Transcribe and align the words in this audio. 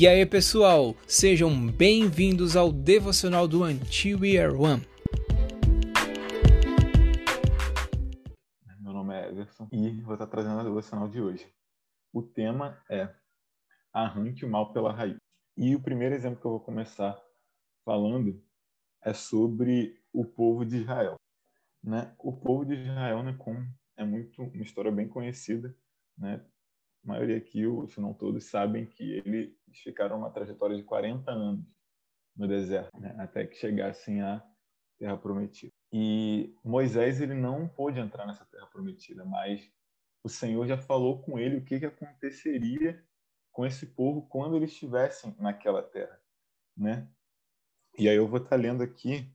E 0.00 0.08
aí, 0.08 0.24
pessoal, 0.24 0.94
sejam 1.06 1.70
bem-vindos 1.70 2.56
ao 2.56 2.72
devocional 2.72 3.46
do 3.46 3.64
Until 3.64 4.20
We 4.20 4.38
Are 4.38 4.54
One. 4.54 4.82
Meu 8.80 8.94
nome 8.94 9.14
é 9.14 9.28
Everson 9.28 9.68
e 9.70 10.00
vou 10.00 10.14
estar 10.14 10.26
trazendo 10.26 10.58
a 10.58 10.64
devocional 10.64 11.06
de 11.06 11.20
hoje. 11.20 11.46
O 12.14 12.22
tema 12.22 12.82
é 12.90 13.14
Arranque 13.92 14.46
o 14.46 14.48
mal 14.48 14.72
pela 14.72 14.90
raiz. 14.90 15.18
E 15.54 15.76
o 15.76 15.82
primeiro 15.82 16.14
exemplo 16.14 16.40
que 16.40 16.46
eu 16.46 16.52
vou 16.52 16.60
começar 16.60 17.22
falando 17.84 18.42
é 19.04 19.12
sobre 19.12 20.00
o 20.14 20.24
povo 20.24 20.64
de 20.64 20.78
Israel. 20.78 21.16
Né? 21.84 22.16
O 22.18 22.32
povo 22.32 22.64
de 22.64 22.72
Israel 22.72 23.22
né, 23.22 23.36
é 23.98 24.04
muito 24.06 24.44
uma 24.44 24.62
história 24.62 24.90
bem 24.90 25.06
conhecida, 25.06 25.76
né? 26.16 26.42
A 27.04 27.08
maioria 27.08 27.36
aqui, 27.36 27.62
se 27.88 28.00
não 28.00 28.12
todos, 28.12 28.44
sabem 28.44 28.86
que 28.86 29.02
eles 29.24 29.54
ficaram 29.82 30.18
uma 30.18 30.30
trajetória 30.30 30.76
de 30.76 30.82
40 30.82 31.30
anos 31.30 31.64
no 32.36 32.46
deserto, 32.46 32.98
né? 32.98 33.14
até 33.18 33.46
que 33.46 33.56
chegassem 33.56 34.20
à 34.22 34.44
Terra 34.98 35.16
Prometida. 35.16 35.72
E 35.92 36.54
Moisés 36.62 37.20
ele 37.20 37.34
não 37.34 37.68
pôde 37.68 37.98
entrar 37.98 38.26
nessa 38.26 38.44
Terra 38.44 38.66
Prometida, 38.66 39.24
mas 39.24 39.70
o 40.22 40.28
Senhor 40.28 40.66
já 40.66 40.76
falou 40.76 41.22
com 41.22 41.38
ele 41.38 41.56
o 41.56 41.64
que, 41.64 41.80
que 41.80 41.86
aconteceria 41.86 43.02
com 43.50 43.66
esse 43.66 43.86
povo 43.86 44.22
quando 44.28 44.56
eles 44.56 44.70
estivessem 44.70 45.34
naquela 45.38 45.82
terra, 45.82 46.20
né? 46.76 47.08
E 47.98 48.08
aí 48.08 48.16
eu 48.16 48.28
vou 48.28 48.38
estar 48.38 48.56
lendo 48.56 48.82
aqui 48.82 49.28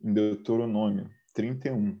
em 0.00 0.12
Deuteronômio 0.12 1.10
31, 1.32 2.00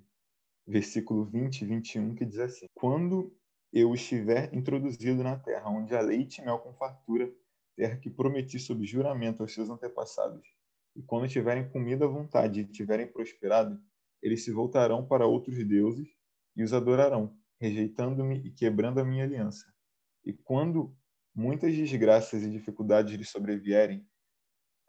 versículo 0.66 1.24
20 1.24 1.62
e 1.62 1.64
21, 1.64 2.14
que 2.14 2.24
diz 2.24 2.38
assim: 2.38 2.66
Quando 2.74 3.37
eu 3.72 3.92
estiver 3.94 4.52
introduzido 4.54 5.22
na 5.22 5.38
terra, 5.38 5.70
onde 5.70 5.94
há 5.94 6.00
leite 6.00 6.40
e 6.40 6.44
mel 6.44 6.58
com 6.58 6.72
fartura, 6.74 7.30
terra 7.76 7.96
que 7.96 8.10
prometi 8.10 8.58
sob 8.58 8.84
juramento 8.84 9.42
aos 9.42 9.52
seus 9.52 9.70
antepassados. 9.70 10.46
E 10.96 11.02
quando 11.02 11.28
tiverem 11.28 11.68
comida 11.70 12.06
à 12.06 12.08
vontade 12.08 12.60
e 12.60 12.64
tiverem 12.66 13.06
prosperado, 13.06 13.80
eles 14.22 14.44
se 14.44 14.50
voltarão 14.50 15.06
para 15.06 15.26
outros 15.26 15.56
deuses 15.66 16.08
e 16.56 16.62
os 16.62 16.72
adorarão, 16.72 17.36
rejeitando-me 17.60 18.38
e 18.38 18.50
quebrando 18.50 18.98
a 18.98 19.04
minha 19.04 19.24
aliança. 19.24 19.64
E 20.24 20.32
quando 20.32 20.96
muitas 21.34 21.74
desgraças 21.74 22.42
e 22.42 22.50
dificuldades 22.50 23.14
lhes 23.14 23.30
sobrevierem, 23.30 24.04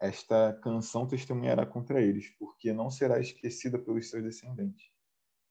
esta 0.00 0.58
canção 0.62 1.06
testemunhará 1.06 1.66
contra 1.66 2.02
eles, 2.02 2.30
porque 2.38 2.72
não 2.72 2.90
será 2.90 3.20
esquecida 3.20 3.78
pelos 3.78 4.08
seus 4.08 4.24
descendentes. 4.24 4.90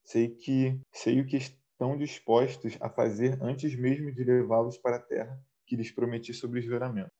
Sei 0.04 0.30
que 0.30 0.82
sei 0.92 1.22
o 1.22 1.26
que 1.26 1.38
estão 1.80 1.98
dispostos 1.98 2.78
a 2.82 2.90
fazer 2.90 3.42
antes 3.42 3.74
mesmo 3.74 4.12
de 4.12 4.22
levá-los 4.22 4.78
para 4.78 4.98
a 4.98 5.02
terra 5.02 5.42
que 5.66 5.78
lhes 5.78 5.90
prometi 5.90 6.34
sobre 6.34 6.60
o 6.60 6.62
juramento. 6.62 7.12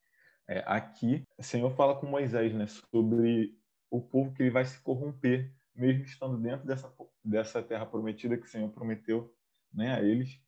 É, 0.46 0.62
aqui, 0.66 1.24
o 1.38 1.42
Senhor 1.42 1.70
fala 1.74 1.98
com 1.98 2.06
Moisés 2.06 2.52
né, 2.52 2.66
sobre 2.66 3.56
o 3.90 4.02
povo 4.02 4.34
que 4.34 4.42
ele 4.42 4.50
vai 4.50 4.66
se 4.66 4.78
corromper, 4.82 5.50
mesmo 5.74 6.04
estando 6.04 6.36
dentro 6.36 6.66
dessa, 6.66 6.92
dessa 7.24 7.62
terra 7.62 7.86
prometida 7.86 8.36
que 8.36 8.44
o 8.44 8.50
Senhor 8.50 8.68
prometeu 8.70 9.34
né, 9.72 9.94
a 9.94 10.02
eles, 10.02 10.38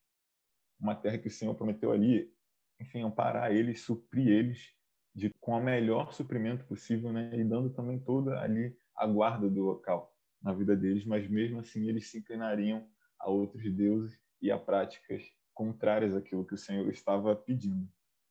uma 0.79 0.95
terra 0.95 1.17
que 1.17 1.29
o 1.29 1.31
Senhor 1.31 1.55
prometeu 1.55 1.91
ali, 1.91 2.31
enfim, 2.79 3.01
amparar 3.01 3.51
eles, 3.51 3.81
suprir 3.81 4.29
eles 4.29 4.75
de, 5.15 5.31
com 5.41 5.53
o 5.53 5.63
melhor 5.63 6.13
suprimento 6.13 6.67
possível, 6.67 7.13
né, 7.13 7.31
e 7.35 7.45
dando 7.45 7.71
também 7.71 7.99
toda 7.99 8.39
ali 8.41 8.77
a 8.95 9.07
guarda 9.07 9.49
do 9.49 9.63
local 9.63 10.15
na 10.43 10.53
vida 10.53 10.77
deles, 10.77 11.07
mas 11.07 11.27
mesmo 11.31 11.61
assim 11.61 11.89
eles 11.89 12.11
se 12.11 12.19
inclinariam 12.19 12.87
a 13.23 13.31
outros 13.31 13.63
deuses 13.73 14.19
e 14.41 14.51
a 14.51 14.59
práticas 14.59 15.23
contrárias 15.55 16.15
àquilo 16.15 16.45
que 16.45 16.55
o 16.55 16.59
Senhor 16.59 16.89
estava 16.91 17.35
pedindo. 17.35 17.89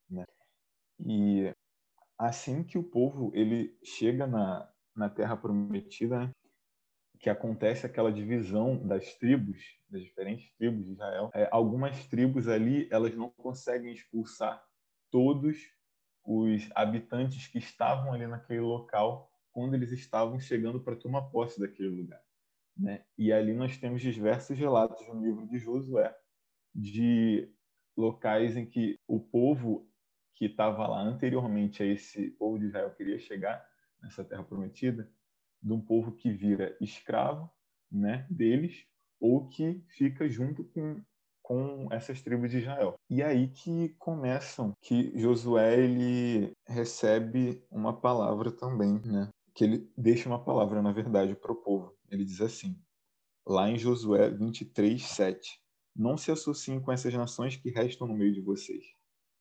Né? 0.09 0.25
E 0.99 1.53
assim 2.17 2.63
que 2.63 2.77
o 2.77 2.83
povo 2.83 3.31
ele 3.33 3.75
chega 3.83 4.27
na, 4.27 4.69
na 4.95 5.09
Terra 5.09 5.37
Prometida, 5.37 6.27
né? 6.27 6.31
que 7.19 7.29
acontece 7.29 7.85
aquela 7.85 8.11
divisão 8.11 8.85
das 8.85 9.13
tribos, 9.15 9.79
das 9.87 10.01
diferentes 10.01 10.51
tribos 10.57 10.83
de 10.85 10.91
Israel, 10.93 11.29
é, 11.33 11.47
algumas 11.51 12.07
tribos 12.07 12.47
ali 12.47 12.87
elas 12.91 13.15
não 13.15 13.29
conseguem 13.29 13.93
expulsar 13.93 14.63
todos 15.11 15.57
os 16.23 16.69
habitantes 16.75 17.47
que 17.47 17.59
estavam 17.59 18.13
ali 18.13 18.25
naquele 18.25 18.61
local 18.61 19.31
quando 19.51 19.75
eles 19.75 19.91
estavam 19.91 20.39
chegando 20.39 20.79
para 20.79 20.95
tomar 20.95 21.23
posse 21.23 21.59
daquele 21.59 21.89
lugar. 21.89 22.21
Né? 22.77 23.03
E 23.17 23.31
ali 23.31 23.53
nós 23.53 23.77
temos 23.77 24.01
diversos 24.01 24.57
relatos 24.57 25.07
no 25.07 25.21
livro 25.21 25.47
de 25.47 25.57
Josué 25.59 26.15
de 26.73 27.51
locais 27.95 28.55
em 28.55 28.65
que 28.65 28.97
o 29.07 29.19
povo 29.19 29.89
que 30.33 30.45
estava 30.45 30.87
lá 30.87 31.01
anteriormente 31.01 31.83
a 31.83 31.85
esse 31.85 32.31
povo 32.31 32.57
de 32.57 32.67
Israel 32.67 32.95
queria 32.95 33.19
chegar 33.19 33.63
nessa 34.01 34.23
terra 34.23 34.43
prometida, 34.43 35.11
de 35.61 35.71
um 35.71 35.79
povo 35.79 36.13
que 36.13 36.31
vira 36.31 36.75
escravo, 36.81 37.51
né, 37.91 38.25
deles 38.29 38.87
ou 39.19 39.47
que 39.47 39.83
fica 39.89 40.27
junto 40.27 40.63
com 40.63 41.03
com 41.51 41.87
essas 41.91 42.21
tribos 42.21 42.49
de 42.49 42.59
Israel. 42.59 42.95
E 43.09 43.21
aí 43.21 43.49
que 43.49 43.89
começam 43.99 44.71
que 44.79 45.11
Josué 45.19 45.79
ele 45.79 46.53
recebe 46.65 47.61
uma 47.69 47.99
palavra 47.99 48.51
também, 48.51 49.01
né? 49.03 49.27
Que 49.53 49.65
ele 49.65 49.91
deixa 49.97 50.29
uma 50.29 50.41
palavra 50.41 50.81
na 50.81 50.93
verdade 50.93 51.35
para 51.35 51.51
o 51.51 51.55
povo. 51.55 51.93
Ele 52.11 52.25
diz 52.25 52.41
assim, 52.41 52.77
lá 53.47 53.69
em 53.69 53.77
Josué 53.77 54.29
23, 54.29 55.01
7. 55.01 55.61
Não 55.95 56.17
se 56.17 56.29
associem 56.29 56.81
com 56.81 56.91
essas 56.91 57.13
nações 57.13 57.55
que 57.55 57.69
restam 57.69 58.05
no 58.05 58.13
meio 58.13 58.33
de 58.33 58.41
vocês. 58.41 58.83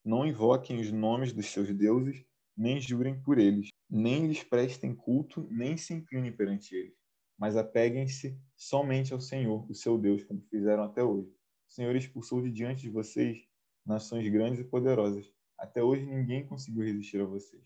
Não 0.04 0.24
invoquem 0.24 0.80
os 0.80 0.92
nomes 0.92 1.32
dos 1.32 1.46
seus 1.46 1.74
deuses, 1.74 2.24
nem 2.56 2.80
jurem 2.80 3.20
por 3.20 3.38
eles, 3.38 3.70
nem 3.90 4.28
lhes 4.28 4.44
prestem 4.44 4.94
culto, 4.94 5.48
nem 5.50 5.76
se 5.76 5.92
inclinem 5.92 6.32
perante 6.32 6.74
eles. 6.76 6.94
Mas 7.36 7.56
apeguem-se 7.56 8.38
somente 8.56 9.12
ao 9.12 9.20
Senhor, 9.20 9.68
o 9.68 9.74
seu 9.74 9.98
Deus, 9.98 10.22
como 10.22 10.40
fizeram 10.42 10.84
até 10.84 11.02
hoje. 11.02 11.28
O 11.68 11.72
Senhor 11.72 11.96
expulsou 11.96 12.40
de 12.40 12.52
diante 12.52 12.82
de 12.82 12.90
vocês 12.90 13.48
nações 13.84 14.28
grandes 14.28 14.60
e 14.60 14.64
poderosas. 14.64 15.26
Até 15.58 15.82
hoje 15.82 16.06
ninguém 16.06 16.46
conseguiu 16.46 16.84
resistir 16.84 17.20
a 17.20 17.24
vocês. 17.24 17.64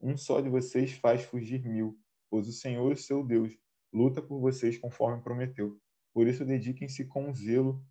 Um 0.00 0.16
só 0.16 0.40
de 0.40 0.48
vocês 0.48 0.92
faz 0.92 1.22
fugir 1.22 1.64
mil, 1.64 1.98
pois 2.30 2.46
o 2.46 2.52
Senhor, 2.52 2.92
o 2.92 2.96
seu 2.96 3.24
Deus, 3.24 3.56
luta 3.96 4.20
por 4.20 4.38
vocês 4.38 4.76
conforme 4.76 5.22
prometeu. 5.22 5.80
Por 6.12 6.28
isso, 6.28 6.44
dediquem-se 6.44 7.06
com 7.06 7.32
zelo 7.32 7.82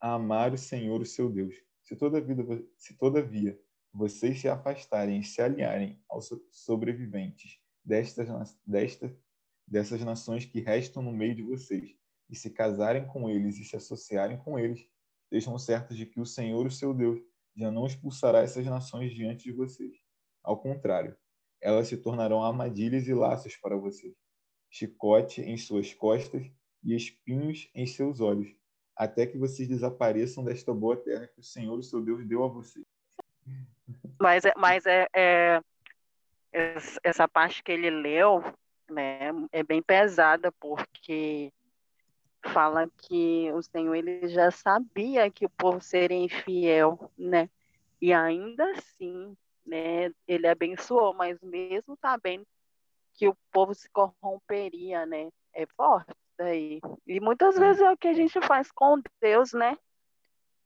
a 0.00 0.14
amar 0.14 0.52
o 0.52 0.58
Senhor, 0.58 1.00
o 1.00 1.06
seu 1.06 1.30
Deus. 1.30 1.54
Se 1.84 1.94
todavia, 1.94 2.36
se 2.76 2.96
todavia 2.96 3.60
vocês 3.92 4.40
se 4.40 4.48
afastarem 4.48 5.20
e 5.20 5.24
se 5.24 5.40
aliarem 5.40 6.02
aos 6.08 6.28
sobreviventes 6.50 7.60
destas, 7.84 8.58
desta, 8.66 9.16
dessas 9.66 10.00
nações 10.00 10.44
que 10.44 10.60
restam 10.60 11.02
no 11.02 11.12
meio 11.12 11.36
de 11.36 11.42
vocês, 11.42 11.94
e 12.28 12.34
se 12.34 12.50
casarem 12.50 13.06
com 13.06 13.30
eles 13.30 13.56
e 13.58 13.64
se 13.64 13.76
associarem 13.76 14.38
com 14.38 14.58
eles, 14.58 14.88
estejam 15.24 15.56
certos 15.58 15.96
de 15.96 16.06
que 16.06 16.18
o 16.18 16.26
Senhor, 16.26 16.66
o 16.66 16.70
seu 16.70 16.92
Deus, 16.92 17.20
já 17.54 17.70
não 17.70 17.86
expulsará 17.86 18.40
essas 18.40 18.66
nações 18.66 19.14
diante 19.14 19.44
de 19.44 19.52
vocês. 19.52 19.94
Ao 20.42 20.60
contrário, 20.60 21.16
elas 21.60 21.86
se 21.86 21.96
tornarão 21.96 22.42
armadilhas 22.42 23.06
e 23.06 23.14
laços 23.14 23.56
para 23.56 23.76
vocês 23.76 24.14
chicote 24.74 25.40
em 25.40 25.56
suas 25.56 25.94
costas 25.94 26.50
e 26.82 26.96
espinhos 26.96 27.70
em 27.72 27.86
seus 27.86 28.20
olhos, 28.20 28.52
até 28.96 29.24
que 29.24 29.38
vocês 29.38 29.68
desapareçam 29.68 30.42
desta 30.42 30.74
boa 30.74 30.96
terra 30.96 31.28
que 31.28 31.38
o 31.38 31.44
Senhor, 31.44 31.78
o 31.78 31.82
seu 31.82 32.02
Deus, 32.02 32.26
deu 32.26 32.42
a 32.42 32.48
vocês. 32.48 32.84
Mas, 34.20 34.44
é, 34.44 34.52
mas 34.56 34.84
é, 34.84 35.06
é 35.14 35.62
essa 37.04 37.28
parte 37.28 37.62
que 37.62 37.70
ele 37.70 37.88
leu, 37.88 38.42
né, 38.90 39.30
é 39.52 39.62
bem 39.62 39.80
pesada 39.80 40.50
porque 40.50 41.52
fala 42.52 42.90
que 42.98 43.52
o 43.52 43.62
Senhor 43.62 43.94
ele 43.94 44.26
já 44.26 44.50
sabia 44.50 45.30
que 45.30 45.46
o 45.46 45.50
povo 45.50 45.80
seria 45.80 46.18
infiel, 46.18 47.12
né? 47.16 47.48
E 48.00 48.12
ainda 48.12 48.70
assim, 48.72 49.36
né, 49.64 50.12
ele 50.26 50.48
abençoou, 50.48 51.14
mas 51.14 51.40
mesmo 51.40 51.96
sabendo 51.96 52.44
que 53.14 53.28
o 53.28 53.36
povo 53.52 53.74
se 53.74 53.88
corromperia, 53.90 55.06
né? 55.06 55.30
É 55.52 55.66
forte 55.76 56.14
daí. 56.36 56.80
E 57.06 57.20
muitas 57.20 57.58
vezes 57.58 57.80
é 57.80 57.90
o 57.90 57.96
que 57.96 58.08
a 58.08 58.12
gente 58.12 58.40
faz 58.42 58.70
com 58.70 59.00
Deus, 59.20 59.52
né? 59.52 59.76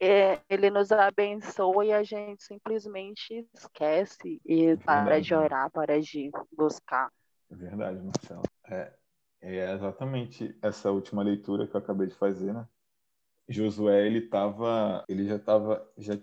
É, 0.01 0.41
ele 0.49 0.71
nos 0.71 0.93
abençoa 0.93 1.85
e 1.85 1.93
a 1.93 2.03
gente 2.05 2.43
simplesmente 2.43 3.47
esquece 3.53 4.41
e 4.47 4.67
é 4.67 4.77
para 4.77 5.21
de 5.21 5.35
orar, 5.35 5.71
para 5.71 6.01
de 6.01 6.31
buscar. 6.57 7.11
É 7.51 7.55
verdade, 7.55 8.01
Marcelo. 8.01 8.43
É, 8.67 8.93
é 9.41 9.73
exatamente 9.73 10.57
essa 10.63 10.91
última 10.93 11.23
leitura 11.23 11.67
que 11.67 11.75
eu 11.75 11.81
acabei 11.81 12.07
de 12.07 12.15
fazer, 12.15 12.55
né? 12.55 12.67
Josué, 13.49 14.07
ele 14.07 14.21
tava, 14.21 15.05
ele 15.09 15.27
já 15.27 15.37
estava 15.37 15.91
já 15.97 16.19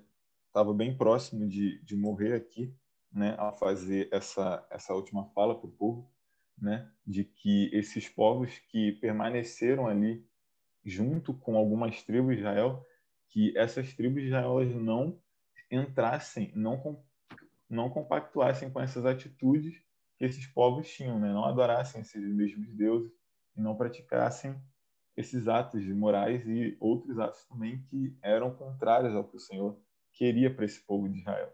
tava 0.53 0.73
bem 0.73 0.95
próximo 0.95 1.45
de, 1.45 1.83
de 1.83 1.97
morrer 1.97 2.33
aqui, 2.33 2.73
né, 3.11 3.35
ao 3.37 3.53
fazer 3.57 4.07
essa, 4.11 4.65
essa 4.69 4.93
última 4.93 5.25
fala 5.31 5.53
para 5.53 5.67
o 5.67 5.71
povo 5.71 6.09
né, 6.57 6.89
de 7.05 7.23
que 7.23 7.69
esses 7.73 8.07
povos 8.07 8.57
que 8.69 8.93
permaneceram 8.93 9.87
ali 9.87 10.25
junto 10.83 11.33
com 11.33 11.57
algumas 11.57 12.01
tribos 12.03 12.35
de 12.35 12.41
Israel, 12.41 12.85
que 13.29 13.57
essas 13.57 13.93
tribos 13.93 14.21
de 14.21 14.27
Israel 14.27 14.63
não 14.79 15.19
entrassem, 15.71 16.51
não 16.55 17.03
não 17.67 17.89
compactuassem 17.89 18.69
com 18.69 18.79
essas 18.79 19.05
atitudes 19.05 19.81
que 20.17 20.23
esses 20.23 20.45
povos 20.45 20.87
tinham, 20.87 21.19
né? 21.19 21.33
não 21.33 21.45
adorassem 21.45 22.01
esses 22.01 22.23
mesmos 22.23 22.71
deuses 22.73 23.11
e 23.57 23.61
não 23.61 23.75
praticassem 23.75 24.55
esses 25.17 25.47
atos 25.47 25.85
morais 25.87 26.45
e 26.47 26.77
outros 26.79 27.17
atos 27.19 27.43
também 27.45 27.81
que 27.89 28.17
eram 28.21 28.53
contrários 28.53 29.15
ao 29.15 29.23
que 29.23 29.37
o 29.37 29.39
Senhor 29.39 29.77
queria 30.13 30.53
para 30.53 30.65
esse 30.65 30.81
povo 30.81 31.09
de 31.09 31.19
Israel, 31.19 31.53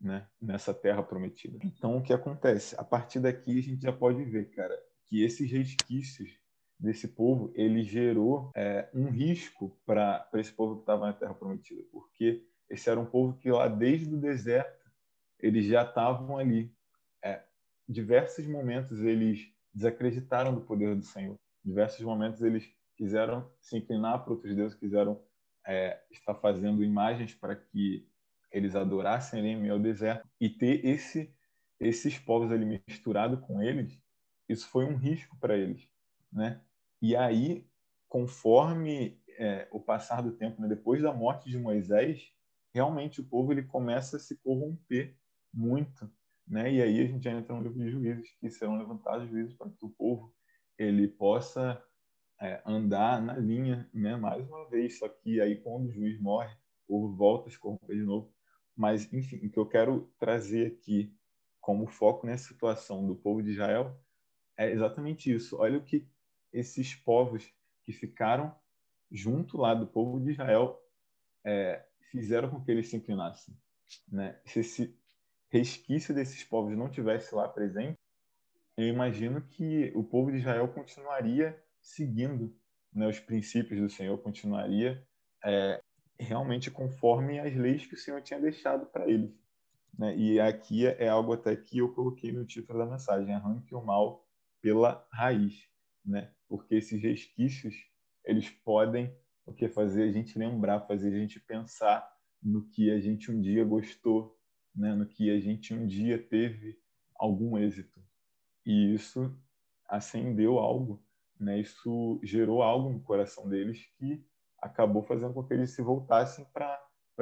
né? 0.00 0.26
nessa 0.40 0.72
terra 0.72 1.02
prometida. 1.02 1.58
Então, 1.64 1.96
o 1.96 2.02
que 2.02 2.12
acontece? 2.12 2.74
A 2.78 2.84
partir 2.84 3.20
daqui, 3.20 3.58
a 3.58 3.62
gente 3.62 3.82
já 3.82 3.92
pode 3.92 4.24
ver, 4.24 4.50
cara, 4.50 4.76
que 5.08 5.22
esses 5.22 5.50
resquícios 5.50 6.38
desse 6.78 7.08
povo, 7.08 7.52
ele 7.56 7.82
gerou 7.82 8.52
é, 8.54 8.88
um 8.94 9.10
risco 9.10 9.76
para 9.84 10.28
esse 10.34 10.52
povo 10.52 10.76
que 10.76 10.82
estava 10.82 11.06
na 11.06 11.12
Terra 11.12 11.34
Prometida, 11.34 11.82
porque 11.90 12.46
esse 12.70 12.88
era 12.88 13.00
um 13.00 13.06
povo 13.06 13.36
que 13.36 13.50
lá 13.50 13.66
desde 13.66 14.14
o 14.14 14.20
deserto 14.20 14.88
eles 15.40 15.66
já 15.66 15.82
estavam 15.82 16.38
ali. 16.38 16.72
É, 17.22 17.42
diversos 17.88 18.46
momentos 18.46 19.00
eles 19.00 19.52
desacreditaram 19.74 20.54
do 20.54 20.60
poder 20.60 20.94
do 20.94 21.02
Senhor. 21.02 21.38
Diversos 21.64 22.04
momentos 22.04 22.42
eles 22.42 22.70
quiseram 22.96 23.50
se 23.60 23.76
inclinar 23.76 24.22
para 24.22 24.32
outros 24.32 24.54
deuses, 24.54 24.78
quiseram 24.78 25.20
é, 25.66 26.00
estar 26.10 26.34
fazendo 26.34 26.84
imagens 26.84 27.34
para 27.34 27.56
que 27.56 28.08
eles 28.50 28.74
adorassem 28.74 29.40
ali 29.40 29.48
em 29.50 29.60
meio 29.60 29.74
ao 29.74 29.78
deserto 29.78 30.28
e 30.40 30.48
ter 30.48 30.84
esse 30.84 31.34
esses 31.80 32.18
povos 32.18 32.50
ali 32.50 32.64
misturado 32.64 33.40
com 33.40 33.62
eles, 33.62 34.02
isso 34.48 34.68
foi 34.68 34.84
um 34.84 34.96
risco 34.96 35.36
para 35.38 35.56
eles, 35.56 35.88
né? 36.32 36.60
E 37.00 37.14
aí, 37.14 37.68
conforme 38.08 39.22
é, 39.38 39.68
o 39.70 39.80
passar 39.80 40.20
do 40.22 40.32
tempo, 40.32 40.60
né, 40.60 40.66
depois 40.66 41.00
da 41.02 41.12
morte 41.12 41.48
de 41.48 41.56
Moisés, 41.56 42.32
realmente 42.74 43.20
o 43.20 43.24
povo 43.24 43.52
ele 43.52 43.62
começa 43.62 44.16
a 44.16 44.20
se 44.20 44.36
corromper 44.38 45.16
muito, 45.52 46.10
né? 46.46 46.72
E 46.72 46.82
aí 46.82 47.00
a 47.00 47.06
gente 47.06 47.28
entra 47.28 47.54
no 47.54 47.62
livro 47.62 47.78
de 47.78 47.90
juízes, 47.90 48.30
que 48.40 48.50
serão 48.50 48.76
levantados 48.76 49.28
juízes 49.30 49.54
para 49.54 49.70
que 49.70 49.84
o 49.84 49.90
povo 49.90 50.34
ele 50.76 51.06
possa 51.06 51.82
é, 52.40 52.62
andar 52.66 53.20
na 53.22 53.36
linha, 53.36 53.88
né? 53.92 54.16
Mais 54.16 54.46
uma 54.48 54.68
vez, 54.68 54.98
só 54.98 55.08
que 55.08 55.40
aí 55.40 55.60
quando 55.62 55.86
o 55.86 55.92
juiz 55.92 56.20
morre, 56.20 56.52
o 56.86 56.88
povo 56.88 57.16
volta 57.16 57.48
a 57.48 57.52
se 57.52 57.58
corromper 57.58 57.96
de 57.96 58.02
novo. 58.02 58.34
Mas, 58.78 59.12
enfim, 59.12 59.44
o 59.44 59.50
que 59.50 59.58
eu 59.58 59.66
quero 59.66 60.08
trazer 60.20 60.68
aqui 60.68 61.12
como 61.60 61.88
foco 61.88 62.24
nessa 62.24 62.46
situação 62.46 63.04
do 63.04 63.16
povo 63.16 63.42
de 63.42 63.50
Israel 63.50 64.00
é 64.56 64.70
exatamente 64.70 65.34
isso. 65.34 65.56
Olha 65.58 65.78
o 65.78 65.82
que 65.82 66.06
esses 66.52 66.94
povos 66.94 67.52
que 67.82 67.92
ficaram 67.92 68.54
junto 69.10 69.58
lá 69.58 69.74
do 69.74 69.84
povo 69.84 70.20
de 70.20 70.30
Israel 70.30 70.80
é, 71.44 71.84
fizeram 72.12 72.48
com 72.48 72.62
que 72.62 72.70
eles 72.70 72.88
se 72.88 72.96
inclinassem. 72.96 73.52
Né? 74.06 74.38
Se 74.44 74.60
esse 74.60 74.96
resquício 75.48 76.14
desses 76.14 76.44
povos 76.44 76.76
não 76.76 76.88
tivesse 76.88 77.34
lá 77.34 77.48
presente, 77.48 77.98
eu 78.76 78.86
imagino 78.86 79.42
que 79.42 79.90
o 79.96 80.04
povo 80.04 80.30
de 80.30 80.38
Israel 80.38 80.68
continuaria 80.68 81.60
seguindo 81.82 82.56
né, 82.92 83.08
os 83.08 83.18
princípios 83.18 83.80
do 83.80 83.90
Senhor, 83.90 84.16
continuaria 84.18 85.04
é, 85.44 85.82
realmente 86.18 86.70
conforme 86.70 87.38
as 87.38 87.54
leis 87.54 87.86
que 87.86 87.94
o 87.94 87.98
Senhor 87.98 88.20
tinha 88.22 88.40
deixado 88.40 88.86
para 88.86 89.08
eles. 89.08 89.32
Né? 89.98 90.16
E 90.16 90.40
aqui 90.40 90.86
é 90.86 91.08
algo 91.08 91.32
até 91.32 91.54
que 91.56 91.78
eu 91.78 91.92
coloquei 91.92 92.32
no 92.32 92.44
título 92.44 92.78
da 92.78 92.86
mensagem: 92.86 93.34
arranque 93.34 93.74
o 93.74 93.84
mal 93.84 94.26
pela 94.60 95.06
raiz 95.10 95.68
né? 96.08 96.30
Porque 96.48 96.74
esses 96.74 97.00
resquícios, 97.00 97.86
eles 98.24 98.48
podem 98.48 99.14
o 99.44 99.52
que 99.52 99.68
fazer 99.68 100.04
a 100.04 100.12
gente 100.12 100.38
lembrar, 100.38 100.80
fazer 100.80 101.08
a 101.08 101.18
gente 101.18 101.38
pensar 101.38 102.10
no 102.42 102.66
que 102.66 102.90
a 102.90 102.98
gente 102.98 103.30
um 103.30 103.40
dia 103.40 103.64
gostou, 103.64 104.38
né? 104.74 104.94
No 104.94 105.06
que 105.06 105.30
a 105.30 105.38
gente 105.38 105.74
um 105.74 105.86
dia 105.86 106.18
teve 106.18 106.78
algum 107.14 107.58
êxito. 107.58 108.00
E 108.64 108.94
isso 108.94 109.36
acendeu 109.86 110.58
algo, 110.58 111.02
né? 111.38 111.60
Isso 111.60 112.18
gerou 112.22 112.62
algo 112.62 112.90
no 112.90 113.00
coração 113.00 113.48
deles 113.48 113.86
que 113.98 114.24
acabou 114.60 115.02
fazendo 115.02 115.34
com 115.34 115.44
que 115.44 115.54
eles 115.54 115.70
se 115.70 115.82
voltassem 115.82 116.44
para 116.52 116.80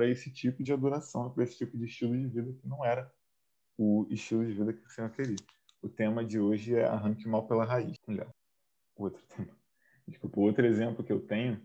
esse 0.09 0.31
tipo 0.33 0.63
de 0.63 0.73
adoração, 0.73 1.31
para 1.31 1.45
esse 1.45 1.59
tipo 1.59 1.77
de 1.77 1.85
estilo 1.85 2.17
de 2.17 2.27
vida 2.27 2.53
que 2.53 2.67
não 2.67 2.85
era 2.85 3.13
o 3.79 4.07
estilo 4.11 4.47
de 4.47 4.53
vida 4.53 4.73
que 4.73 4.87
o 4.87 4.91
Senhor 4.91 5.11
queria. 5.11 5.37
O 5.83 5.89
tema 5.89 6.25
de 6.25 6.41
hoje 6.41 6.75
é 6.75 6.85
arranque 6.85 7.29
mal 7.29 7.47
pela 7.47 7.65
raiz. 7.65 7.97
Melhor 8.07 8.33
outro 8.97 9.23
tema. 9.27 9.57
Desculpa, 10.09 10.41
outro 10.41 10.65
exemplo 10.65 11.05
que 11.05 11.13
eu 11.13 11.21
tenho 11.21 11.61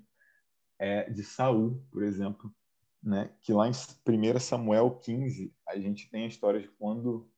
é 0.77 1.09
de 1.09 1.23
Saul, 1.23 1.85
por 1.91 2.03
exemplo, 2.03 2.53
né? 3.01 3.31
Que 3.41 3.53
lá 3.53 3.67
em 3.67 3.71
1 3.71 4.39
Samuel 4.39 4.99
15 4.99 5.55
a 5.67 5.77
gente 5.77 6.09
tem 6.09 6.25
a 6.25 6.27
história 6.27 6.59
de 6.59 6.67
quando 6.67 7.31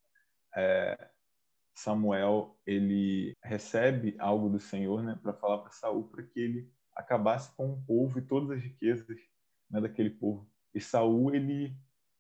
é, 0.56 1.10
Samuel 1.74 2.58
ele 2.66 3.36
recebe 3.44 4.16
algo 4.20 4.50
do 4.50 4.60
Senhor, 4.60 5.04
né, 5.04 5.18
para 5.22 5.34
falar 5.34 5.60
para 5.60 5.72
Saul 5.72 6.08
para 6.10 6.24
que 6.24 6.40
ele 6.40 6.72
acabasse 6.96 7.52
com 7.56 7.72
o 7.72 7.82
povo 7.84 8.20
e 8.20 8.22
todas 8.22 8.52
as 8.52 8.64
riquezas 8.64 9.20
né, 9.70 9.82
daquele 9.82 10.10
povo. 10.10 10.50
E 10.74 10.82
Saul 10.82 11.34
ele 11.34 11.76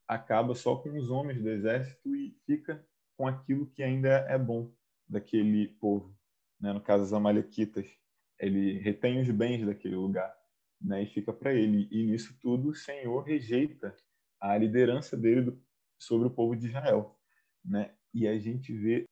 acaba 0.08 0.54
só 0.56 0.76
com 0.76 0.98
os 0.98 1.10
homens 1.10 1.42
do 1.42 1.50
exército 1.50 2.16
e 2.16 2.36
fica 2.46 2.86
com 3.16 3.28
aquilo 3.28 3.68
que 3.68 3.84
ainda 3.84 4.10
é 4.10 4.38
bom 4.38 4.72
daquele 5.08 5.68
povo 5.68 6.16
né? 6.64 6.72
no 6.72 6.80
caso 6.80 7.04
os 7.04 7.14
amalequitas, 7.14 7.86
ele 8.40 8.80
retém 8.80 9.20
os 9.20 9.30
bens 9.30 9.66
daquele 9.66 9.96
lugar 9.96 10.34
né? 10.82 11.04
e 11.04 11.08
fica 11.08 11.34
para 11.34 11.54
ele. 11.54 11.90
E 11.92 12.04
nisso 12.06 12.38
tudo 12.40 12.70
o 12.70 12.76
Senhor 12.76 13.22
rejeita 13.22 13.94
a 14.40 14.58
liderança 14.58 15.18
dele 15.18 15.62
sobre 16.00 16.28
o 16.28 16.32
povo 16.32 16.56
de 16.56 16.68
Israel. 16.68 17.20
Né? 17.64 17.94
E 18.14 18.26
a 18.26 18.40
gente 18.40 18.72
vê 18.72 19.04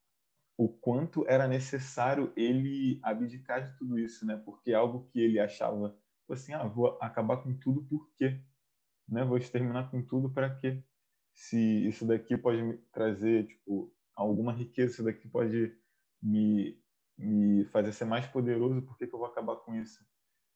o 0.62 0.70
quanto 0.70 1.28
era 1.28 1.48
necessário 1.48 2.32
ele 2.38 3.00
abdicar 3.02 3.68
de 3.68 3.76
tudo 3.80 3.98
isso, 3.98 4.28
né? 4.28 4.38
Porque 4.46 4.72
algo 4.72 5.08
que 5.08 5.20
ele 5.20 5.40
achava 5.40 5.98
assim, 6.30 6.54
ah, 6.54 6.68
vou 6.68 7.00
acabar 7.02 7.38
com 7.38 7.58
tudo 7.58 7.84
por 7.86 8.14
quê? 8.16 8.40
Né? 9.10 9.26
Vou 9.26 9.38
exterminar 9.38 9.90
com 9.90 10.06
tudo 10.06 10.32
para 10.32 10.56
quê? 10.56 10.84
Se 11.34 11.58
isso 11.88 12.06
daqui 12.06 12.38
pode 12.38 12.62
me 12.62 12.78
trazer, 12.94 13.48
tipo, 13.48 13.92
alguma 14.16 14.54
riqueza, 14.54 14.94
isso 14.94 15.04
daqui 15.04 15.28
pode 15.28 15.76
me 16.22 16.80
me 17.18 17.66
fazer 17.66 17.92
ser 17.92 18.06
mais 18.06 18.26
poderoso, 18.28 18.82
por 18.84 18.98
que, 18.98 19.08
que 19.08 19.14
eu 19.14 19.20
vou 19.20 19.28
acabar 19.28 19.56
com 19.58 19.76
isso? 19.76 20.04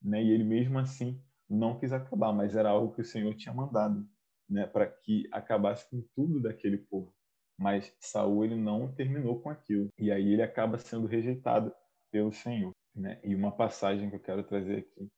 Né? 0.02 0.24
E 0.24 0.32
ele 0.32 0.44
mesmo 0.44 0.78
assim 0.80 1.22
não 1.50 1.80
quis 1.80 1.92
acabar, 1.92 2.32
mas 2.32 2.56
era 2.56 2.70
algo 2.70 2.94
que 2.94 3.02
o 3.02 3.06
Senhor 3.06 3.34
tinha 3.36 3.54
mandado, 3.54 4.08
né, 4.50 4.66
para 4.66 4.88
que 4.88 5.28
acabasse 5.32 5.88
com 5.90 6.02
tudo 6.16 6.42
daquele 6.42 6.78
povo. 6.78 7.14
Mas 7.58 7.96
Saul 8.00 8.46
ele 8.46 8.56
não 8.56 8.94
terminou 8.94 9.40
com 9.40 9.50
aquilo 9.50 9.90
e 9.98 10.12
aí 10.12 10.34
ele 10.34 10.42
acaba 10.42 10.78
sendo 10.78 11.08
rejeitado 11.08 11.74
pelo 12.12 12.32
Senhor, 12.32 12.72
né? 12.94 13.20
E 13.24 13.34
uma 13.34 13.52
passagem 13.52 14.10
que 14.10 14.16
eu 14.16 14.20
quero 14.20 14.44
trazer 14.44 14.80
aqui 14.80 15.10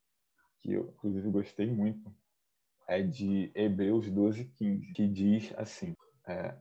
que 0.62 0.74
eu 0.74 0.90
inclusive 0.90 1.30
gostei 1.30 1.66
muito 1.66 2.14
é 2.88 3.02
de 3.02 3.52
Hebreus 3.54 4.10
12:15, 4.10 4.94
que 4.94 5.08
diz 5.08 5.54
assim: 5.58 5.94
é, 6.28 6.56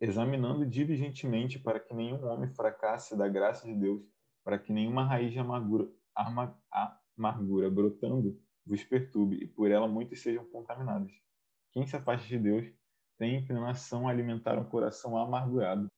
examinando 0.00 0.66
diligentemente 0.66 1.58
para 1.58 1.80
que 1.80 1.94
nenhum 1.94 2.24
homem 2.26 2.50
fracasse 2.50 3.16
da 3.16 3.28
graça 3.28 3.66
de 3.66 3.74
Deus, 3.74 4.02
para 4.42 4.58
que 4.58 4.72
nenhuma 4.72 5.04
raiz 5.04 5.32
de 5.32 5.38
amargura, 5.38 5.88
amargura 7.16 7.70
brotando 7.70 8.38
vos 8.64 8.84
perturbe, 8.84 9.36
e 9.36 9.46
por 9.46 9.70
ela 9.70 9.88
muitos 9.88 10.20
sejam 10.22 10.44
contaminados. 10.46 11.12
Quem 11.72 11.86
se 11.86 11.96
afasta 11.96 12.26
de 12.26 12.38
Deus 12.38 12.66
tem 13.20 13.36
inclinação 13.36 14.08
a 14.08 14.10
alimentar 14.10 14.58
um 14.58 14.64
coração 14.64 15.14
amargurado. 15.14 15.92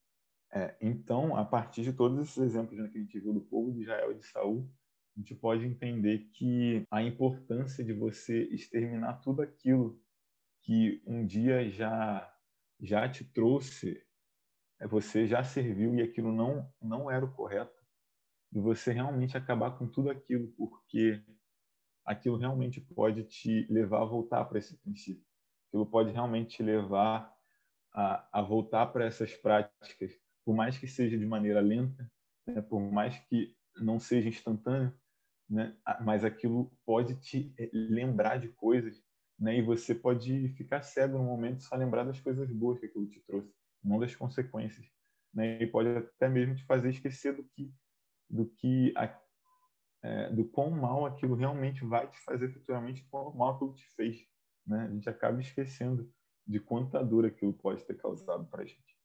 É, 0.51 0.75
então, 0.81 1.37
a 1.37 1.45
partir 1.45 1.81
de 1.81 1.93
todos 1.93 2.19
esses 2.19 2.37
exemplos 2.37 2.75
que 2.91 2.97
a 2.97 3.01
gente 3.01 3.17
viu 3.17 3.33
do 3.33 3.39
povo 3.39 3.71
de 3.71 3.81
Israel 3.81 4.11
e 4.11 4.15
de 4.15 4.25
Saul, 4.25 4.69
a 5.15 5.19
gente 5.19 5.33
pode 5.33 5.65
entender 5.65 6.29
que 6.33 6.85
a 6.91 7.01
importância 7.01 7.81
de 7.81 7.93
você 7.93 8.43
exterminar 8.51 9.21
tudo 9.21 9.41
aquilo 9.41 9.97
que 10.63 11.01
um 11.07 11.25
dia 11.25 11.69
já 11.69 12.29
já 12.81 13.07
te 13.07 13.23
trouxe, 13.23 14.03
é, 14.81 14.85
você 14.85 15.25
já 15.25 15.45
serviu 15.45 15.95
e 15.95 16.01
aquilo 16.01 16.29
não 16.29 16.69
não 16.81 17.09
era 17.09 17.23
o 17.23 17.33
correto, 17.33 17.81
e 18.51 18.59
você 18.59 18.91
realmente 18.91 19.37
acabar 19.37 19.77
com 19.77 19.87
tudo 19.87 20.09
aquilo, 20.09 20.49
porque 20.57 21.23
aquilo 22.05 22.35
realmente 22.35 22.81
pode 22.81 23.23
te 23.23 23.65
levar 23.69 24.01
a 24.01 24.05
voltar 24.05 24.43
para 24.43 24.59
esse 24.59 24.77
princípio. 24.79 25.32
Aquilo 25.73 25.85
pode 25.85 26.11
realmente 26.11 26.57
te 26.57 26.63
levar 26.63 27.33
a, 27.93 28.39
a 28.39 28.41
voltar 28.41 28.87
para 28.87 29.05
essas 29.05 29.33
práticas, 29.33 30.13
por 30.45 30.55
mais 30.55 30.77
que 30.77 30.87
seja 30.87 31.17
de 31.17 31.25
maneira 31.25 31.61
lenta, 31.61 32.09
né, 32.45 32.61
por 32.61 32.79
mais 32.79 33.17
que 33.27 33.55
não 33.77 33.99
seja 33.99 34.29
instantâneo, 34.29 34.93
né, 35.49 35.75
mas 36.01 36.23
aquilo 36.23 36.71
pode 36.85 37.19
te 37.19 37.53
eh, 37.57 37.69
lembrar 37.73 38.39
de 38.39 38.49
coisas 38.49 39.03
né? 39.39 39.57
E 39.57 39.61
você 39.61 39.93
pode 39.93 40.49
ficar 40.49 40.81
cego 40.81 41.17
no 41.17 41.23
momento 41.23 41.63
só 41.63 41.75
lembrar 41.75 42.03
das 42.03 42.19
coisas 42.19 42.49
boas 42.51 42.79
que 42.79 42.85
aquilo 42.85 43.07
te 43.07 43.19
trouxe, 43.21 43.53
não 43.83 43.99
das 43.99 44.15
consequências, 44.15 44.87
né? 45.33 45.61
E 45.61 45.67
pode 45.67 45.89
até 45.89 46.29
mesmo 46.29 46.55
te 46.55 46.63
fazer 46.65 46.89
esquecer 46.89 47.35
do 47.35 47.43
que, 47.43 47.73
do 48.29 48.45
que, 48.45 48.93
a, 48.95 49.19
é, 50.01 50.29
do 50.31 50.45
quão 50.45 50.71
mal 50.71 51.05
aquilo 51.05 51.35
realmente 51.35 51.83
vai 51.85 52.09
te 52.09 52.19
fazer 52.19 52.49
futuramente, 52.53 53.05
quão 53.09 53.33
mal 53.33 53.55
aquilo 53.55 53.73
te 53.73 53.85
fez, 53.95 54.25
né? 54.65 54.83
A 54.83 54.89
gente 54.89 55.09
acaba 55.09 55.39
esquecendo 55.39 56.11
de 56.45 56.59
quanta 56.59 57.03
dor 57.03 57.25
aquilo 57.25 57.53
pode 57.53 57.83
ter 57.85 57.95
causado 57.95 58.45
para 58.45 58.63
a 58.63 58.65
gente. 58.65 58.97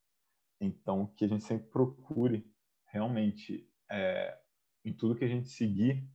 Então, 0.60 1.06
que 1.16 1.24
a 1.24 1.28
gente 1.28 1.44
sempre 1.44 1.68
procure 1.68 2.50
realmente, 2.86 3.70
é, 3.90 4.38
em 4.84 4.92
tudo 4.92 5.14
que 5.14 5.24
a 5.24 5.28
gente 5.28 5.48
seguir, 5.48 6.08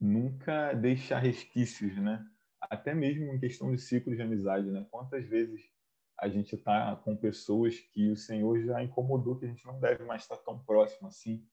nunca 0.00 0.72
deixar 0.72 1.18
resquícios, 1.18 1.96
né? 1.96 2.24
Até 2.60 2.94
mesmo 2.94 3.24
em 3.32 3.38
questão 3.38 3.70
de 3.70 3.78
ciclo 3.78 4.14
de 4.14 4.22
amizade, 4.22 4.70
né? 4.70 4.86
Quantas 4.90 5.24
vezes 5.26 5.70
a 6.18 6.28
gente 6.28 6.54
está 6.54 6.96
com 6.96 7.16
pessoas 7.16 7.78
que 7.78 8.10
o 8.10 8.16
Senhor 8.16 8.60
já 8.64 8.82
incomodou, 8.82 9.38
que 9.38 9.44
a 9.44 9.48
gente 9.48 9.66
não 9.66 9.78
deve 9.80 10.04
mais 10.04 10.22
estar 10.22 10.36
tão 10.38 10.58
próximo 10.64 11.08
assim, 11.08 11.46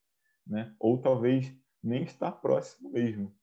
né? 0.45 0.75
Ou 0.79 1.01
talvez 1.01 1.51
nem 1.81 2.03
estar 2.03 2.31
próximo 2.31 2.91
mesmo. 2.91 3.35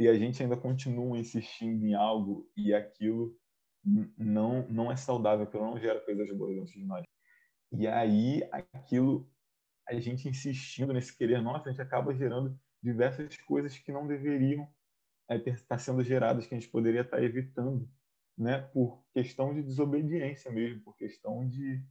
E 0.00 0.08
a 0.08 0.14
gente 0.14 0.42
ainda 0.42 0.56
continua 0.56 1.18
insistindo 1.18 1.84
em 1.84 1.92
algo 1.92 2.50
e 2.56 2.72
aquilo 2.72 3.38
não 4.16 4.66
não 4.68 4.90
é 4.90 4.96
saudável, 4.96 5.44
aquilo 5.44 5.66
não 5.66 5.78
gera 5.78 6.00
coisas 6.00 6.26
boas 6.34 6.56
dentro 6.56 6.72
de 6.72 6.86
nós. 6.86 7.04
E 7.70 7.86
aí 7.86 8.42
aquilo 8.50 9.30
a 9.86 10.00
gente 10.00 10.26
insistindo 10.26 10.94
nesse 10.94 11.14
querer 11.14 11.42
nosso, 11.42 11.68
a 11.68 11.70
gente 11.70 11.82
acaba 11.82 12.14
gerando 12.14 12.58
diversas 12.82 13.36
coisas 13.42 13.76
que 13.76 13.92
não 13.92 14.06
deveriam 14.06 14.66
é, 15.28 15.36
estar 15.36 15.78
sendo 15.78 16.02
geradas, 16.02 16.46
que 16.46 16.54
a 16.54 16.58
gente 16.58 16.70
poderia 16.70 17.02
estar 17.02 17.22
evitando, 17.22 17.86
né? 18.38 18.58
Por 18.72 19.04
questão 19.12 19.52
de 19.54 19.62
desobediência 19.62 20.50
mesmo, 20.50 20.82
por 20.82 20.96
questão 20.96 21.46
de, 21.46 21.84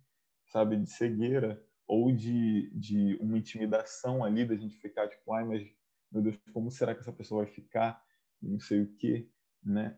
sabe, 0.47 0.77
de 0.77 0.89
cegueira 0.89 1.63
ou 1.87 2.11
de, 2.11 2.71
de 2.73 3.19
uma 3.21 3.37
intimidação 3.37 4.23
ali, 4.23 4.45
da 4.45 4.55
gente 4.55 4.77
ficar 4.77 5.07
tipo, 5.07 5.31
ai, 5.31 5.45
mas, 5.45 5.63
meu 6.11 6.21
Deus, 6.21 6.37
como 6.53 6.71
será 6.71 6.93
que 6.93 7.01
essa 7.01 7.13
pessoa 7.13 7.43
vai 7.43 7.53
ficar? 7.53 8.03
Não 8.41 8.59
sei 8.59 8.81
o 8.81 8.95
quê, 8.95 9.29
né? 9.63 9.97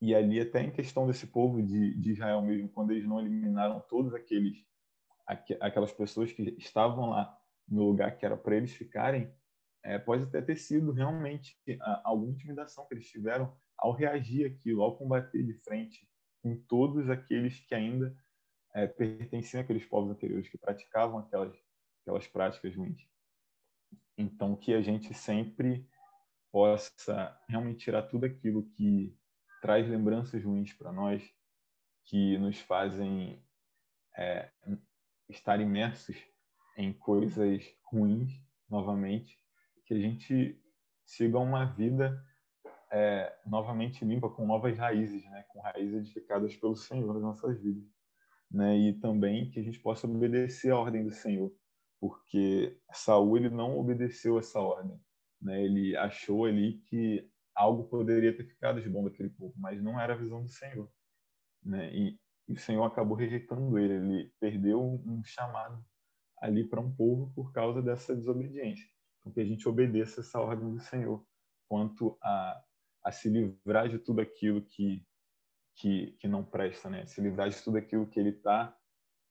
E 0.00 0.14
ali 0.14 0.40
até 0.40 0.62
em 0.62 0.70
questão 0.70 1.06
desse 1.06 1.26
povo 1.26 1.62
de, 1.62 1.94
de 1.98 2.12
Israel 2.12 2.42
mesmo, 2.42 2.68
quando 2.68 2.90
eles 2.90 3.06
não 3.06 3.20
eliminaram 3.20 3.80
todos 3.88 4.14
aqueles 4.14 4.64
aquelas 5.60 5.90
pessoas 5.90 6.30
que 6.32 6.42
estavam 6.58 7.10
lá 7.10 7.34
no 7.66 7.84
lugar 7.84 8.18
que 8.18 8.26
era 8.26 8.36
para 8.36 8.56
eles 8.56 8.74
ficarem, 8.74 9.32
é, 9.82 9.98
pode 9.98 10.24
até 10.24 10.42
ter 10.42 10.56
sido 10.56 10.92
realmente 10.92 11.58
alguma 12.04 12.32
intimidação 12.32 12.86
que 12.86 12.94
eles 12.94 13.08
tiveram 13.08 13.56
ao 13.76 13.92
reagir 13.92 14.46
aquilo, 14.46 14.82
ao 14.82 14.96
combater 14.96 15.42
de 15.42 15.54
frente 15.54 16.08
com 16.42 16.56
todos 16.68 17.08
aqueles 17.08 17.60
que 17.60 17.74
ainda 17.74 18.14
é, 18.74 18.86
pertenciam 18.86 19.62
àqueles 19.62 19.84
povos 19.86 20.10
anteriores, 20.10 20.48
que 20.48 20.58
praticavam 20.58 21.18
aquelas, 21.18 21.56
aquelas 22.02 22.26
práticas 22.26 22.76
ruins. 22.76 23.08
Então, 24.16 24.56
que 24.56 24.72
a 24.74 24.80
gente 24.80 25.12
sempre 25.12 25.88
possa 26.52 27.36
realmente 27.48 27.84
tirar 27.84 28.02
tudo 28.02 28.26
aquilo 28.26 28.68
que 28.70 29.16
traz 29.60 29.88
lembranças 29.88 30.42
ruins 30.44 30.72
para 30.72 30.92
nós, 30.92 31.22
que 32.04 32.38
nos 32.38 32.60
fazem 32.60 33.42
é, 34.16 34.50
estar 35.28 35.60
imersos 35.60 36.16
em 36.76 36.92
coisas 36.92 37.64
ruins 37.84 38.40
novamente, 38.68 39.38
que 39.84 39.94
a 39.94 39.98
gente 39.98 40.60
siga 41.04 41.38
uma 41.38 41.64
vida 41.64 42.22
é, 42.90 43.36
novamente 43.44 44.04
limpa, 44.04 44.30
com 44.30 44.46
novas 44.46 44.78
raízes, 44.78 45.24
né? 45.24 45.44
com 45.48 45.60
raízes 45.60 45.94
edificadas 45.94 46.54
pelo 46.56 46.76
Senhor 46.76 47.12
nas 47.12 47.22
nossas 47.22 47.60
vidas. 47.60 47.84
Né? 48.50 48.76
E 48.78 48.92
também 49.00 49.50
que 49.50 49.58
a 49.58 49.62
gente 49.62 49.80
possa 49.80 50.06
obedecer 50.06 50.70
à 50.70 50.78
ordem 50.78 51.04
do 51.04 51.10
Senhor, 51.10 51.52
porque 52.04 52.78
Saul 52.92 53.38
ele 53.38 53.48
não 53.48 53.78
obedeceu 53.78 54.38
essa 54.38 54.60
ordem. 54.60 55.00
Né? 55.40 55.64
Ele 55.64 55.96
achou 55.96 56.44
ali 56.44 56.74
que 56.82 57.26
algo 57.54 57.84
poderia 57.84 58.36
ter 58.36 58.44
ficado 58.44 58.78
de 58.78 58.90
bom 58.90 59.04
daquele 59.04 59.30
povo, 59.30 59.54
mas 59.56 59.82
não 59.82 59.98
era 59.98 60.12
a 60.12 60.16
visão 60.16 60.42
do 60.42 60.50
Senhor. 60.50 60.92
Né? 61.64 61.90
E, 61.96 62.20
e 62.46 62.52
o 62.52 62.58
Senhor 62.58 62.84
acabou 62.84 63.16
rejeitando 63.16 63.78
ele. 63.78 63.94
Ele 63.94 64.34
perdeu 64.38 64.82
um 64.84 65.24
chamado 65.24 65.82
ali 66.42 66.62
para 66.62 66.78
um 66.78 66.94
povo 66.94 67.32
por 67.34 67.54
causa 67.54 67.80
dessa 67.80 68.14
desobediência. 68.14 68.86
Então, 69.18 69.32
que 69.32 69.40
a 69.40 69.46
gente 69.46 69.66
obedeça 69.66 70.20
essa 70.20 70.38
ordem 70.38 70.74
do 70.74 70.80
Senhor 70.80 71.26
quanto 71.66 72.18
a, 72.20 72.62
a 73.02 73.12
se 73.12 73.30
livrar 73.30 73.88
de 73.88 73.98
tudo 73.98 74.20
aquilo 74.20 74.60
que, 74.60 75.02
que, 75.74 76.12
que 76.20 76.28
não 76.28 76.44
presta, 76.44 76.90
né? 76.90 77.06
Se 77.06 77.22
livrar 77.22 77.48
de 77.48 77.62
tudo 77.62 77.78
aquilo 77.78 78.06
que 78.06 78.20
ele 78.20 78.28
está 78.28 78.76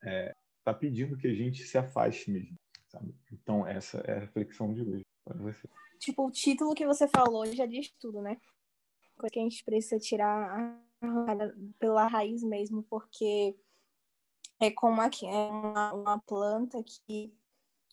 é, 0.02 0.32
tá 0.64 0.74
pedindo 0.74 1.16
que 1.16 1.28
a 1.28 1.34
gente 1.34 1.62
se 1.62 1.78
afaste 1.78 2.32
mesmo, 2.32 2.56
sabe? 2.94 3.14
Então, 3.32 3.66
essa 3.66 3.98
é 3.98 4.12
a 4.16 4.20
reflexão 4.20 4.72
de 4.72 4.82
hoje 4.82 5.06
para 5.24 5.36
você. 5.36 5.68
Tipo, 5.98 6.26
o 6.26 6.30
título 6.30 6.74
que 6.74 6.86
você 6.86 7.08
falou 7.08 7.44
já 7.46 7.66
diz 7.66 7.90
tudo, 7.98 8.22
né? 8.22 8.40
Coisa 9.16 9.32
que 9.32 9.38
a 9.38 9.42
gente 9.42 9.64
precisa 9.64 9.98
tirar 9.98 10.80
pela 11.78 12.06
raiz 12.06 12.42
mesmo, 12.42 12.82
porque 12.84 13.56
é 14.60 14.70
como 14.70 15.00
aqui, 15.00 15.26
é 15.26 15.30
uma, 15.30 15.92
uma 15.92 16.18
planta 16.20 16.82
que, 16.82 17.32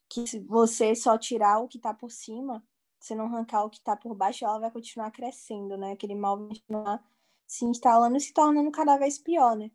que 0.09 0.27
se 0.27 0.39
você 0.39 0.95
só 0.95 1.17
tirar 1.17 1.59
o 1.59 1.67
que 1.67 1.77
está 1.77 1.93
por 1.93 2.11
cima, 2.11 2.63
se 2.99 3.15
não 3.15 3.25
arrancar 3.25 3.65
o 3.65 3.69
que 3.69 3.77
está 3.77 3.95
por 3.95 4.15
baixo, 4.15 4.45
ela 4.45 4.59
vai 4.59 4.71
continuar 4.71 5.11
crescendo, 5.11 5.77
né? 5.77 5.93
Aquele 5.93 6.15
mal 6.15 6.37
vai 6.37 6.49
continuar 6.49 7.03
se 7.47 7.65
instalando 7.65 8.17
e 8.17 8.21
se 8.21 8.33
tornando 8.33 8.71
cada 8.71 8.97
vez 8.97 9.17
pior, 9.17 9.55
né? 9.55 9.71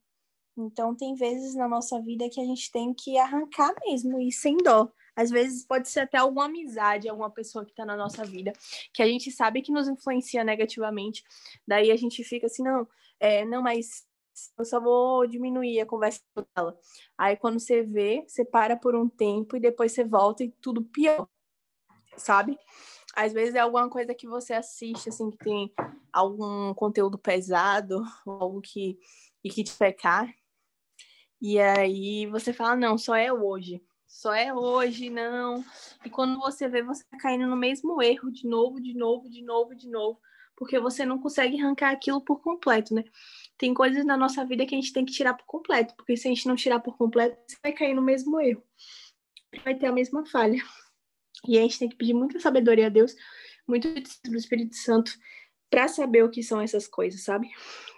Então, 0.57 0.95
tem 0.95 1.15
vezes 1.15 1.55
na 1.55 1.69
nossa 1.69 2.01
vida 2.01 2.31
que 2.31 2.41
a 2.41 2.45
gente 2.45 2.73
tem 2.73 2.95
que 2.95 3.19
arrancar 3.19 3.75
mesmo 3.85 4.19
e 4.19 4.33
sem 4.33 4.57
dó. 4.57 4.91
Às 5.17 5.31
vezes 5.31 5.65
pode 5.65 5.89
ser 5.89 6.01
até 6.01 6.19
alguma 6.19 6.45
amizade, 6.45 7.09
alguma 7.09 7.31
pessoa 7.31 7.65
que 7.65 7.71
está 7.73 7.87
na 7.87 7.97
nossa 7.97 8.25
vida, 8.25 8.53
que 8.93 9.03
a 9.03 9.07
gente 9.07 9.31
sabe 9.33 9.63
que 9.63 9.73
nos 9.73 9.89
influencia 9.89 10.45
negativamente. 10.45 11.25
Daí 11.67 11.91
a 11.91 11.97
gente 11.97 12.23
fica 12.23 12.47
assim, 12.47 12.63
não, 12.63 12.87
é, 13.19 13.45
não, 13.45 13.63
mas 13.63 14.07
eu 14.59 14.65
só 14.65 14.79
vou 14.79 15.27
diminuir 15.27 15.81
a 15.81 15.87
conversa 15.87 16.21
com 16.35 16.45
ela. 16.55 16.79
Aí 17.17 17.37
quando 17.37 17.59
você 17.59 17.83
vê, 17.83 18.25
você 18.27 18.45
para 18.45 18.77
por 18.77 18.95
um 18.95 19.09
tempo 19.09 19.57
e 19.57 19.61
depois 19.61 19.93
você 19.93 20.05
volta 20.05 20.45
e 20.45 20.51
tudo 20.61 20.85
pior, 20.85 21.27
sabe? 22.17 22.59
Às 23.15 23.33
vezes 23.33 23.55
é 23.55 23.61
alguma 23.61 23.89
coisa 23.89 24.15
que 24.15 24.27
você 24.27 24.53
assiste, 24.53 25.09
assim, 25.09 25.31
que 25.31 25.39
tem 25.39 25.73
algum 26.13 26.75
conteúdo 26.75 27.17
pesado, 27.17 28.05
algo 28.27 28.61
que, 28.61 28.99
e 29.43 29.49
que 29.49 29.65
te 29.65 29.75
pecar. 29.75 30.31
E 31.41 31.59
aí 31.59 32.27
você 32.27 32.53
fala, 32.53 32.77
não, 32.77 32.99
só 32.99 33.15
é 33.17 33.33
hoje. 33.33 33.83
Só 34.07 34.33
é 34.33 34.55
hoje, 34.55 35.11
não. 35.11 35.65
E 36.05 36.11
quando 36.11 36.39
você 36.39 36.69
vê, 36.69 36.83
você 36.83 37.05
tá 37.05 37.19
caindo 37.19 37.47
no 37.47 37.57
mesmo 37.57 38.01
erro 38.03 38.31
de 38.31 38.47
novo, 38.47 38.81
de 38.81 38.95
novo, 38.95 39.29
de 39.29 39.43
novo, 39.43 39.75
de 39.75 39.89
novo 39.89 40.21
porque 40.57 40.81
você 40.81 41.05
não 41.05 41.21
consegue 41.21 41.61
arrancar 41.61 41.93
aquilo 41.93 42.21
por 42.21 42.41
completo, 42.41 42.95
né? 42.95 43.05
Tem 43.59 43.75
coisas 43.75 44.05
na 44.05 44.17
nossa 44.17 44.45
vida 44.45 44.65
que 44.65 44.75
a 44.75 44.79
gente 44.79 44.93
tem 44.93 45.05
que 45.05 45.13
tirar 45.13 45.35
por 45.35 45.45
completo, 45.45 45.95
porque 45.95 46.17
se 46.17 46.27
a 46.27 46.31
gente 46.31 46.49
não 46.49 46.57
tirar 46.57 46.81
por 46.81 46.97
completo, 46.97 47.37
você 47.47 47.57
vai 47.63 47.73
cair 47.73 47.95
no 47.95 48.03
mesmo 48.03 48.41
erro, 48.41 48.63
vai 49.63 49.75
ter 49.75 49.87
a 49.87 49.93
mesma 49.93 50.25
falha. 50.25 50.63
E 51.47 51.59
a 51.59 51.63
gente 51.63 51.79
tem 51.79 51.89
que 51.89 51.97
pedir 51.97 52.15
muita 52.15 52.41
sabedoria 52.41 52.87
a 52.87 52.89
Deus, 52.89 53.15
muito 53.69 53.89
do 54.25 54.37
Espírito 54.37 54.75
Santo, 54.75 55.13
para 55.69 55.87
saber 55.89 56.25
o 56.25 56.31
que 56.31 56.43
são 56.43 56.61
essas 56.61 56.89
coisas, 56.89 57.23
sabe? 57.23 57.49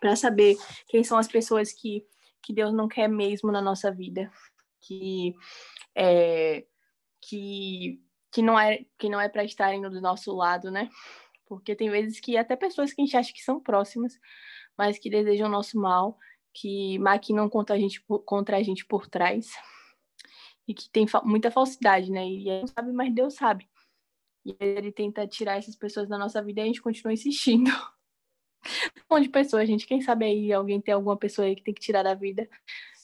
Para 0.00 0.16
saber 0.16 0.56
quem 0.88 1.04
são 1.04 1.16
as 1.16 1.28
pessoas 1.28 1.72
que, 1.72 2.04
que 2.42 2.52
Deus 2.52 2.74
não 2.74 2.88
quer 2.88 3.08
mesmo 3.08 3.52
na 3.52 3.62
nossa 3.62 3.90
vida, 3.90 4.30
que 4.80 5.34
é, 5.94 6.64
que 7.20 8.00
que 8.30 8.42
não 8.42 8.58
é 8.58 8.84
que 8.98 9.08
não 9.08 9.20
é 9.20 9.28
para 9.28 9.44
estarem 9.44 9.80
do 9.82 10.00
nosso 10.00 10.34
lado, 10.34 10.70
né? 10.70 10.88
Porque 11.46 11.74
tem 11.74 11.90
vezes 11.90 12.20
que 12.20 12.36
até 12.36 12.56
pessoas 12.56 12.92
que 12.92 13.00
a 13.00 13.04
gente 13.04 13.16
acha 13.16 13.32
que 13.32 13.42
são 13.42 13.60
próximas, 13.60 14.18
mas 14.76 14.98
que 14.98 15.08
desejam 15.10 15.48
o 15.48 15.50
nosso 15.50 15.78
mal, 15.78 16.18
que 16.52 16.98
maquinam 16.98 17.48
contra 17.48 17.76
a 17.76 17.78
gente, 17.78 18.02
contra 18.24 18.58
a 18.58 18.62
gente 18.62 18.84
por 18.84 19.06
trás, 19.08 19.50
e 20.66 20.74
que 20.74 20.90
tem 20.90 21.06
fa 21.06 21.22
muita 21.22 21.50
falsidade, 21.50 22.10
né? 22.10 22.28
E 22.28 22.50
a 22.50 22.54
gente 22.54 22.60
não 22.60 22.66
sabe, 22.68 22.92
mas 22.92 23.14
Deus 23.14 23.34
sabe. 23.34 23.68
E 24.44 24.56
ele 24.60 24.92
tenta 24.92 25.26
tirar 25.26 25.56
essas 25.56 25.76
pessoas 25.76 26.08
da 26.08 26.18
nossa 26.18 26.42
vida 26.42 26.60
e 26.60 26.64
a 26.64 26.66
gente 26.66 26.82
continua 26.82 27.12
insistindo. 27.12 27.70
um 29.10 29.14
monte 29.14 29.24
de 29.24 29.30
pessoas, 29.30 29.66
gente. 29.66 29.86
Quem 29.86 30.00
sabe 30.00 30.26
aí 30.26 30.52
alguém 30.52 30.80
tem 30.80 30.94
alguma 30.94 31.16
pessoa 31.16 31.46
aí 31.46 31.56
que 31.56 31.62
tem 31.62 31.74
que 31.74 31.80
tirar 31.80 32.02
da 32.02 32.14
vida, 32.14 32.48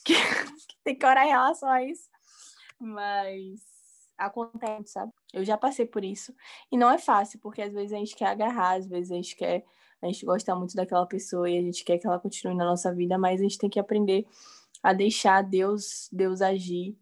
que 0.05 0.15
tem 0.85 0.99
orar 1.03 1.27
em 1.27 1.31
relação 1.31 1.69
a 1.69 1.83
isso. 1.83 2.09
Mas 2.79 3.61
acontece, 4.17 4.93
sabe? 4.93 5.13
Eu 5.33 5.45
já 5.45 5.57
passei 5.57 5.87
por 5.87 6.05
isso. 6.05 6.35
E 6.71 6.77
não 6.77 6.91
é 6.91 6.99
fácil, 6.99 7.41
porque 7.41 7.63
às 7.63 7.73
vezes 7.73 7.93
a 7.93 7.97
gente 7.97 8.15
quer 8.15 8.27
agarrar, 8.27 8.77
às 8.77 8.87
vezes 8.87 9.11
a 9.11 9.15
gente 9.17 9.35
quer, 9.35 9.65
a 10.03 10.07
gente 10.07 10.25
gosta 10.25 10.55
muito 10.55 10.75
daquela 10.75 11.07
pessoa 11.07 11.49
e 11.51 11.59
a 11.59 11.63
gente 11.63 11.85
quer 11.85 11.99
que 11.99 12.07
ela 12.07 12.19
continue 12.19 12.55
na 12.55 12.65
nossa 12.65 12.95
vida, 12.95 13.19
mas 13.19 13.41
a 13.41 13.43
gente 13.43 13.59
tem 13.59 13.71
que 13.71 13.81
aprender 13.81 14.27
a 14.83 14.93
deixar 14.93 15.43
Deus, 15.43 16.09
Deus 16.13 16.41
agir 16.43 16.97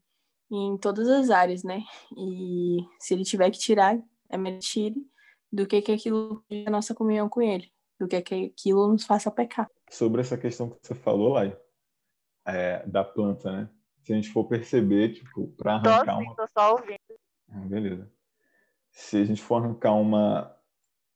em 0.50 0.76
todas 0.78 1.08
as 1.08 1.30
áreas, 1.30 1.62
né? 1.62 1.82
E 2.16 2.78
se 2.98 3.14
ele 3.14 3.24
tiver 3.24 3.50
que 3.50 3.58
tirar, 3.58 3.98
é 4.28 4.36
melhor 4.36 4.60
tire 4.60 5.04
do 5.50 5.66
que 5.66 5.82
que 5.82 5.92
aquilo 5.92 6.44
a 6.66 6.70
nossa 6.70 6.94
comunhão 6.94 7.28
com 7.28 7.42
ele, 7.42 7.70
do 7.98 8.08
que 8.08 8.20
que 8.22 8.46
aquilo 8.46 8.88
nos 8.88 9.04
faça 9.04 9.30
pecar. 9.30 9.68
Sobre 9.90 10.20
essa 10.20 10.38
questão 10.38 10.70
que 10.70 10.78
você 10.82 10.94
falou, 10.94 11.32
Lai, 11.32 11.56
é, 12.46 12.86
da 12.86 13.04
planta, 13.04 13.52
né? 13.52 13.68
Se 14.02 14.12
a 14.12 14.16
gente 14.16 14.30
for 14.30 14.44
perceber, 14.44 15.12
tipo, 15.12 15.48
para 15.56 15.74
arrancar 15.74 16.16
tô, 16.16 16.22
uma... 16.22 16.34
tô 16.34 16.46
só 16.48 16.72
ouvindo. 16.72 16.98
Ah, 17.50 17.60
beleza. 17.60 18.10
Se 18.90 19.16
a 19.18 19.24
gente 19.24 19.42
for 19.42 19.62
arrancar 19.62 19.92
uma, 19.92 20.54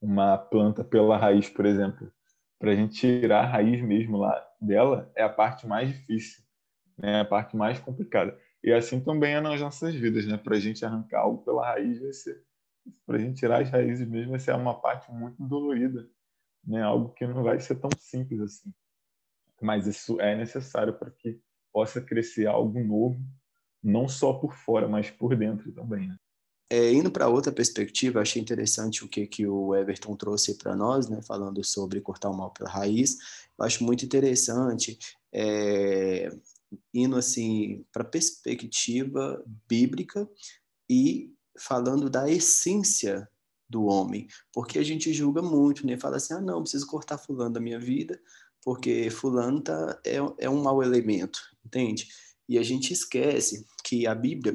uma 0.00 0.38
planta 0.38 0.84
pela 0.84 1.16
raiz, 1.16 1.48
por 1.50 1.66
exemplo, 1.66 2.10
para 2.58 2.70
a 2.70 2.74
gente 2.74 2.94
tirar 2.94 3.40
a 3.40 3.46
raiz 3.46 3.82
mesmo 3.82 4.18
lá 4.18 4.42
dela 4.60 5.10
é 5.14 5.22
a 5.22 5.28
parte 5.28 5.66
mais 5.66 5.88
difícil, 5.88 6.42
né? 6.96 7.20
A 7.20 7.24
parte 7.24 7.56
mais 7.56 7.78
complicada. 7.78 8.38
E 8.62 8.72
assim 8.72 9.00
também 9.00 9.34
é 9.34 9.40
nas 9.40 9.60
nossas 9.60 9.94
vidas, 9.94 10.26
né? 10.26 10.36
Para 10.36 10.56
a 10.56 10.60
gente 10.60 10.84
arrancar 10.84 11.20
algo 11.20 11.44
pela 11.44 11.66
raiz 11.66 12.00
vai 12.00 12.12
ser, 12.12 12.42
para 13.04 13.16
a 13.16 13.18
gente 13.18 13.38
tirar 13.38 13.62
as 13.62 13.70
raízes 13.70 14.08
mesmo 14.08 14.30
vai 14.30 14.40
ser 14.40 14.54
uma 14.54 14.80
parte 14.80 15.10
muito 15.12 15.42
dolorida, 15.42 16.08
né? 16.64 16.82
Algo 16.82 17.12
que 17.12 17.26
não 17.26 17.42
vai 17.42 17.60
ser 17.60 17.76
tão 17.76 17.90
simples 17.98 18.40
assim. 18.40 18.72
Mas 19.60 19.86
isso 19.86 20.20
é 20.20 20.36
necessário 20.36 20.94
para 20.94 21.10
que 21.10 21.40
possa 21.72 22.00
crescer 22.00 22.46
algo 22.46 22.82
novo, 22.82 23.20
não 23.82 24.08
só 24.08 24.32
por 24.32 24.54
fora, 24.54 24.88
mas 24.88 25.10
por 25.10 25.36
dentro 25.36 25.70
também. 25.72 26.08
Né? 26.08 26.16
É, 26.68 26.92
indo 26.92 27.10
para 27.10 27.28
outra 27.28 27.52
perspectiva, 27.52 28.20
achei 28.20 28.42
interessante 28.42 29.04
o 29.04 29.08
que, 29.08 29.26
que 29.26 29.46
o 29.46 29.74
Everton 29.74 30.16
trouxe 30.16 30.58
para 30.58 30.74
nós, 30.74 31.08
né, 31.08 31.22
falando 31.22 31.62
sobre 31.62 32.00
cortar 32.00 32.28
o 32.28 32.36
mal 32.36 32.50
pela 32.50 32.68
raiz. 32.68 33.16
Eu 33.56 33.64
acho 33.64 33.84
muito 33.84 34.04
interessante, 34.04 34.98
é, 35.32 36.28
indo 36.92 37.16
assim 37.16 37.84
para 37.92 38.02
a 38.02 38.06
perspectiva 38.06 39.42
bíblica 39.68 40.28
e 40.90 41.32
falando 41.58 42.10
da 42.10 42.28
essência 42.28 43.28
do 43.68 43.84
homem, 43.84 44.28
porque 44.52 44.78
a 44.78 44.82
gente 44.82 45.12
julga 45.12 45.42
muito, 45.42 45.86
né? 45.86 45.98
Fala 45.98 46.16
assim, 46.16 46.34
ah, 46.34 46.40
não, 46.40 46.62
preciso 46.62 46.86
cortar 46.86 47.18
fulano 47.18 47.52
da 47.52 47.60
minha 47.60 47.80
vida, 47.80 48.20
porque 48.66 49.08
fulano 49.10 49.60
tá, 49.60 50.00
é, 50.04 50.16
é 50.38 50.50
um 50.50 50.60
mau 50.60 50.82
elemento, 50.82 51.38
entende? 51.64 52.08
E 52.48 52.58
a 52.58 52.64
gente 52.64 52.92
esquece 52.92 53.64
que 53.84 54.08
a 54.08 54.14
Bíblia 54.14 54.54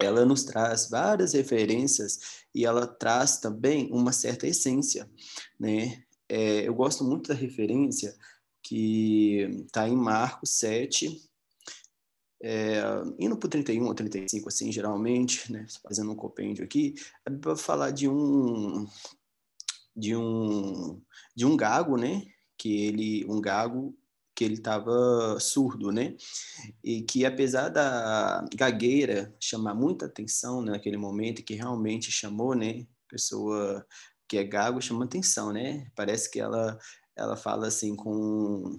ela 0.00 0.24
nos 0.24 0.42
traz 0.42 0.90
várias 0.90 1.32
referências 1.32 2.18
e 2.52 2.64
ela 2.66 2.88
traz 2.88 3.38
também 3.38 3.88
uma 3.92 4.10
certa 4.10 4.48
essência, 4.48 5.08
né? 5.60 6.02
É, 6.28 6.66
eu 6.66 6.74
gosto 6.74 7.04
muito 7.04 7.28
da 7.28 7.34
referência 7.34 8.16
que 8.64 9.42
está 9.64 9.88
em 9.88 9.96
Marcos 9.96 10.58
7, 10.58 11.22
é, 12.42 12.80
indo 13.16 13.36
para 13.36 13.46
o 13.46 13.50
31 13.50 13.86
ou 13.86 13.94
35, 13.94 14.48
assim, 14.48 14.72
geralmente, 14.72 15.52
né, 15.52 15.66
fazendo 15.84 16.10
um 16.10 16.16
compêndio 16.16 16.64
aqui, 16.64 16.96
a 17.24 17.30
Bíblia 17.30 17.54
vai 17.54 17.62
falar 17.62 17.90
de 17.92 18.08
um, 18.08 18.88
de 19.94 20.16
um, 20.16 21.00
de 21.36 21.46
um 21.46 21.56
gago, 21.56 21.96
né, 21.96 22.26
que 22.60 22.86
ele, 22.86 23.24
um 23.24 23.40
gago 23.40 23.96
que 24.36 24.44
ele 24.44 24.54
estava 24.54 25.40
surdo, 25.40 25.90
né? 25.90 26.14
E 26.84 27.00
que 27.00 27.24
apesar 27.24 27.70
da 27.70 28.44
gagueira 28.54 29.34
chamar 29.40 29.74
muita 29.74 30.04
atenção 30.04 30.60
né, 30.60 30.72
naquele 30.72 30.98
momento, 30.98 31.42
que 31.42 31.54
realmente 31.54 32.12
chamou, 32.12 32.54
né? 32.54 32.86
Pessoa 33.08 33.86
que 34.28 34.36
é 34.36 34.44
gago 34.44 34.80
chama 34.82 35.06
atenção, 35.06 35.52
né? 35.54 35.90
Parece 35.96 36.30
que 36.30 36.38
ela 36.38 36.78
ela 37.16 37.34
fala 37.34 37.66
assim 37.66 37.96
com 37.96 38.76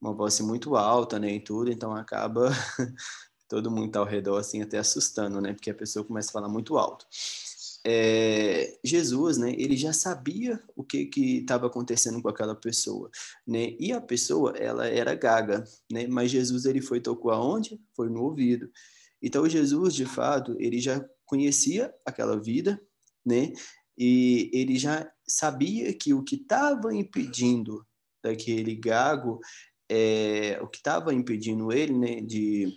uma 0.00 0.12
voz 0.12 0.34
assim, 0.34 0.44
muito 0.44 0.76
alta, 0.76 1.18
né, 1.18 1.32
e 1.34 1.40
tudo, 1.40 1.70
então 1.70 1.94
acaba 1.96 2.50
todo 3.48 3.70
mundo 3.70 3.96
ao 3.96 4.04
redor 4.04 4.38
assim 4.38 4.62
até 4.62 4.78
assustando, 4.78 5.40
né? 5.40 5.52
Porque 5.54 5.70
a 5.70 5.74
pessoa 5.74 6.04
começa 6.04 6.30
a 6.30 6.32
falar 6.32 6.48
muito 6.48 6.76
alto 6.76 7.06
é, 7.88 8.78
Jesus, 8.82 9.38
né, 9.38 9.52
ele 9.56 9.76
já 9.76 9.92
sabia 9.92 10.60
o 10.74 10.82
que 10.82 11.06
que 11.06 11.36
estava 11.38 11.68
acontecendo 11.68 12.20
com 12.20 12.28
aquela 12.28 12.56
pessoa, 12.56 13.08
né? 13.46 13.76
E 13.78 13.92
a 13.92 14.00
pessoa, 14.00 14.56
ela 14.56 14.88
era 14.88 15.14
gaga, 15.14 15.62
né? 15.88 16.08
Mas 16.08 16.32
Jesus 16.32 16.64
ele 16.64 16.82
foi 16.82 17.00
tocou 17.00 17.30
aonde? 17.30 17.80
Foi 17.94 18.08
no 18.08 18.24
ouvido. 18.24 18.68
Então 19.22 19.48
Jesus, 19.48 19.94
de 19.94 20.04
fato, 20.04 20.56
ele 20.58 20.80
já 20.80 21.04
conhecia 21.24 21.94
aquela 22.04 22.40
vida, 22.40 22.80
né? 23.24 23.52
E 23.96 24.50
ele 24.52 24.76
já 24.76 25.08
sabia 25.24 25.94
que 25.94 26.12
o 26.12 26.24
que 26.24 26.34
estava 26.34 26.92
impedindo 26.92 27.86
daquele 28.20 28.74
gago, 28.74 29.38
é, 29.88 30.58
o 30.60 30.66
que 30.66 30.78
estava 30.78 31.14
impedindo 31.14 31.70
ele, 31.70 31.96
né, 31.96 32.20
de 32.20 32.76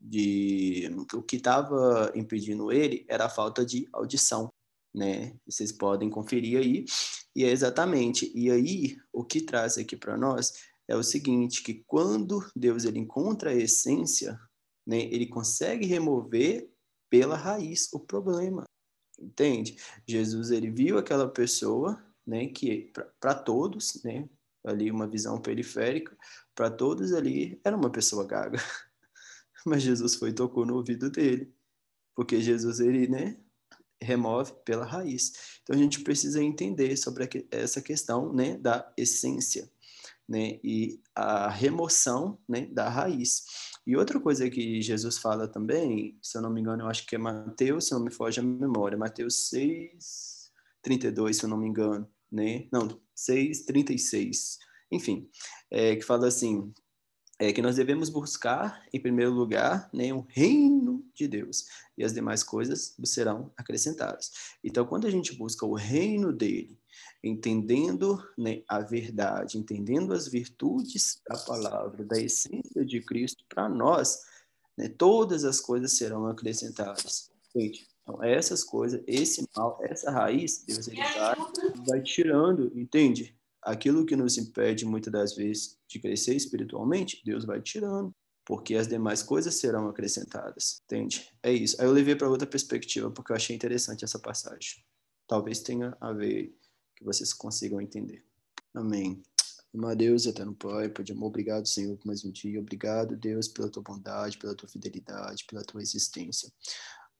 de 0.00 0.88
o 1.14 1.22
que 1.22 1.36
estava 1.36 2.12
impedindo 2.14 2.72
ele 2.72 3.04
era 3.08 3.26
a 3.26 3.30
falta 3.30 3.64
de 3.64 3.88
audição, 3.92 4.48
né? 4.94 5.36
Vocês 5.46 5.72
podem 5.72 6.08
conferir 6.08 6.58
aí. 6.58 6.84
E 7.34 7.44
é 7.44 7.50
exatamente. 7.50 8.30
E 8.34 8.50
aí 8.50 8.96
o 9.12 9.24
que 9.24 9.40
traz 9.40 9.78
aqui 9.78 9.96
para 9.96 10.16
nós 10.16 10.52
é 10.88 10.96
o 10.96 11.02
seguinte, 11.02 11.62
que 11.62 11.84
quando 11.86 12.44
Deus 12.56 12.84
ele 12.84 12.98
encontra 12.98 13.50
a 13.50 13.54
essência, 13.54 14.40
né, 14.86 15.02
ele 15.02 15.26
consegue 15.26 15.86
remover 15.86 16.72
pela 17.10 17.36
raiz 17.36 17.92
o 17.92 18.00
problema. 18.00 18.64
Entende? 19.20 19.76
Jesus 20.06 20.50
ele 20.50 20.70
viu 20.70 20.96
aquela 20.96 21.28
pessoa, 21.28 22.02
né, 22.26 22.46
que 22.48 22.90
para 23.20 23.34
todos, 23.34 24.02
né, 24.02 24.28
ali 24.64 24.90
uma 24.90 25.06
visão 25.06 25.40
periférica, 25.40 26.16
para 26.54 26.70
todos 26.70 27.12
ali 27.12 27.60
era 27.62 27.76
uma 27.76 27.90
pessoa 27.90 28.26
gaga. 28.26 28.58
mas 29.66 29.82
Jesus 29.82 30.14
foi 30.14 30.30
e 30.30 30.34
tocou 30.34 30.64
no 30.64 30.76
ouvido 30.76 31.10
dele, 31.10 31.52
porque 32.14 32.40
Jesus 32.40 32.80
ele, 32.80 33.08
né, 33.08 33.38
remove 34.00 34.52
pela 34.64 34.84
raiz. 34.84 35.60
Então 35.62 35.76
a 35.76 35.78
gente 35.78 36.00
precisa 36.00 36.42
entender 36.42 36.96
sobre 36.96 37.28
essa 37.50 37.82
questão, 37.82 38.32
né, 38.32 38.56
da 38.58 38.92
essência, 38.96 39.70
né, 40.28 40.60
e 40.62 41.00
a 41.14 41.48
remoção, 41.48 42.38
né, 42.48 42.66
da 42.66 42.88
raiz. 42.88 43.44
E 43.86 43.96
outra 43.96 44.20
coisa 44.20 44.48
que 44.50 44.82
Jesus 44.82 45.18
fala 45.18 45.48
também, 45.48 46.18
se 46.22 46.36
eu 46.36 46.42
não 46.42 46.50
me 46.50 46.60
engano, 46.60 46.82
eu 46.82 46.88
acho 46.88 47.06
que 47.06 47.16
é 47.16 47.18
Mateus, 47.18 47.86
se 47.86 47.92
não 47.92 48.04
me 48.04 48.12
foge 48.12 48.40
a 48.40 48.42
memória, 48.42 48.98
Mateus 48.98 49.48
6, 49.48 50.52
32, 50.82 51.36
se 51.36 51.44
eu 51.44 51.48
não 51.48 51.56
me 51.56 51.66
engano, 51.66 52.08
né? 52.30 52.68
Não, 52.70 53.00
6, 53.14 53.64
36. 53.64 54.58
Enfim, 54.92 55.28
é, 55.70 55.96
que 55.96 56.02
fala 56.02 56.28
assim: 56.28 56.72
é 57.38 57.52
que 57.52 57.62
nós 57.62 57.76
devemos 57.76 58.08
buscar, 58.08 58.84
em 58.92 59.00
primeiro 59.00 59.32
lugar, 59.32 59.88
né, 59.92 60.12
o 60.12 60.26
reino 60.28 61.04
de 61.14 61.28
Deus, 61.28 61.66
e 61.96 62.02
as 62.04 62.12
demais 62.12 62.42
coisas 62.42 62.96
serão 63.04 63.52
acrescentadas. 63.56 64.56
Então, 64.62 64.84
quando 64.84 65.06
a 65.06 65.10
gente 65.10 65.36
busca 65.36 65.64
o 65.64 65.74
reino 65.74 66.32
dele, 66.32 66.76
entendendo 67.22 68.20
né, 68.36 68.62
a 68.68 68.80
verdade, 68.80 69.56
entendendo 69.56 70.12
as 70.12 70.26
virtudes 70.26 71.20
da 71.28 71.38
palavra, 71.38 72.04
da 72.04 72.20
essência 72.20 72.84
de 72.84 73.00
Cristo 73.00 73.44
para 73.48 73.68
nós, 73.68 74.24
né, 74.76 74.88
todas 74.88 75.44
as 75.44 75.60
coisas 75.60 75.96
serão 75.96 76.26
acrescentadas. 76.26 77.30
Gente, 77.54 77.86
então, 78.02 78.22
essas 78.22 78.64
coisas, 78.64 79.00
esse 79.06 79.46
mal, 79.56 79.78
essa 79.82 80.10
raiz, 80.10 80.64
Deus 80.66 80.88
ele 80.88 80.96
vai, 80.96 81.36
vai 81.86 82.02
tirando, 82.02 82.72
entende? 82.74 83.37
Aquilo 83.62 84.06
que 84.06 84.16
nos 84.16 84.38
impede 84.38 84.84
muitas 84.84 85.12
das 85.12 85.34
vezes 85.34 85.78
de 85.88 85.98
crescer 85.98 86.34
espiritualmente, 86.34 87.22
Deus 87.24 87.44
vai 87.44 87.60
tirando, 87.60 88.14
porque 88.44 88.74
as 88.74 88.88
demais 88.88 89.22
coisas 89.22 89.54
serão 89.56 89.88
acrescentadas, 89.88 90.82
entende? 90.84 91.28
É 91.42 91.52
isso. 91.52 91.80
Aí 91.80 91.86
eu 91.86 91.92
levei 91.92 92.16
para 92.16 92.30
outra 92.30 92.46
perspectiva, 92.46 93.10
porque 93.10 93.32
eu 93.32 93.36
achei 93.36 93.54
interessante 93.54 94.04
essa 94.04 94.18
passagem. 94.18 94.82
Talvez 95.26 95.60
tenha 95.60 95.96
a 96.00 96.12
ver 96.12 96.56
que 96.96 97.04
vocês 97.04 97.34
consigam 97.34 97.80
entender. 97.80 98.24
Amém. 98.74 99.22
Meu 99.72 99.94
Deus, 99.94 100.24
eterno 100.24 100.54
Pai, 100.54 100.88
Pai 100.88 101.04
de 101.04 101.12
amor, 101.12 101.26
obrigado, 101.26 101.68
Senhor, 101.68 101.94
por 101.98 102.06
mais 102.06 102.24
um 102.24 102.32
dia. 102.32 102.58
Obrigado, 102.58 103.14
Deus, 103.16 103.48
pela 103.48 103.68
tua 103.68 103.82
bondade, 103.82 104.38
pela 104.38 104.54
tua 104.54 104.68
fidelidade, 104.68 105.44
pela 105.44 105.62
tua 105.62 105.82
existência. 105.82 106.50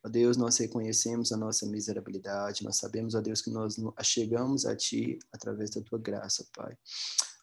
Ó 0.04 0.08
Deus, 0.08 0.36
nós 0.36 0.56
reconhecemos 0.58 1.32
a 1.32 1.36
nossa 1.36 1.66
miserabilidade, 1.66 2.64
nós 2.64 2.76
sabemos, 2.76 3.14
ó 3.14 3.20
Deus, 3.20 3.42
que 3.42 3.50
nós 3.50 3.76
chegamos 4.02 4.64
a 4.64 4.76
Ti 4.76 5.18
através 5.32 5.70
da 5.70 5.82
Tua 5.82 5.98
graça, 5.98 6.46
Pai. 6.54 6.76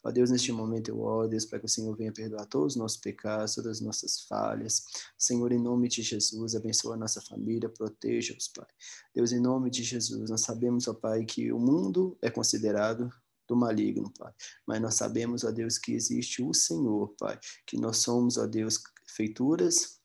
Ó 0.03 0.11
Deus, 0.11 0.29
neste 0.29 0.51
momento 0.51 0.89
eu 0.89 0.99
oro, 1.01 1.27
Deus, 1.27 1.45
para 1.45 1.59
que 1.59 1.65
o 1.65 1.69
Senhor 1.69 1.95
venha 1.97 2.13
perdoar 2.13 2.45
todos 2.45 2.73
os 2.73 2.79
nossos 2.79 2.97
pecados, 2.97 3.55
todas 3.55 3.77
as 3.77 3.81
nossas 3.81 4.21
falhas. 4.21 4.83
Senhor, 5.17 5.51
em 5.51 5.59
nome 5.59 5.89
de 5.89 6.03
Jesus, 6.03 6.55
abençoa 6.55 6.93
a 6.93 6.97
nossa 6.97 7.19
família, 7.21 7.67
proteja-os, 7.67 8.47
Pai. 8.49 8.67
Deus, 9.13 9.31
em 9.31 9.39
nome 9.39 9.69
de 9.69 9.83
Jesus, 9.83 10.29
nós 10.29 10.41
sabemos, 10.41 10.87
ó 10.87 10.93
Pai, 10.93 11.25
que 11.25 11.51
o 11.51 11.59
mundo 11.59 12.17
é 12.21 12.29
considerado 12.29 13.09
do 13.47 13.55
maligno, 13.55 14.13
Pai. 14.17 14.31
Mas 14.65 14.81
nós 14.81 14.95
sabemos, 14.95 15.43
ó 15.43 15.51
Deus, 15.51 15.77
que 15.77 15.93
existe 15.93 16.43
o 16.43 16.53
Senhor, 16.53 17.15
Pai, 17.17 17.39
que 17.65 17.75
nós 17.75 17.97
somos, 17.97 18.37
ó 18.37 18.45
Deus, 18.45 18.79
feituras 19.07 19.99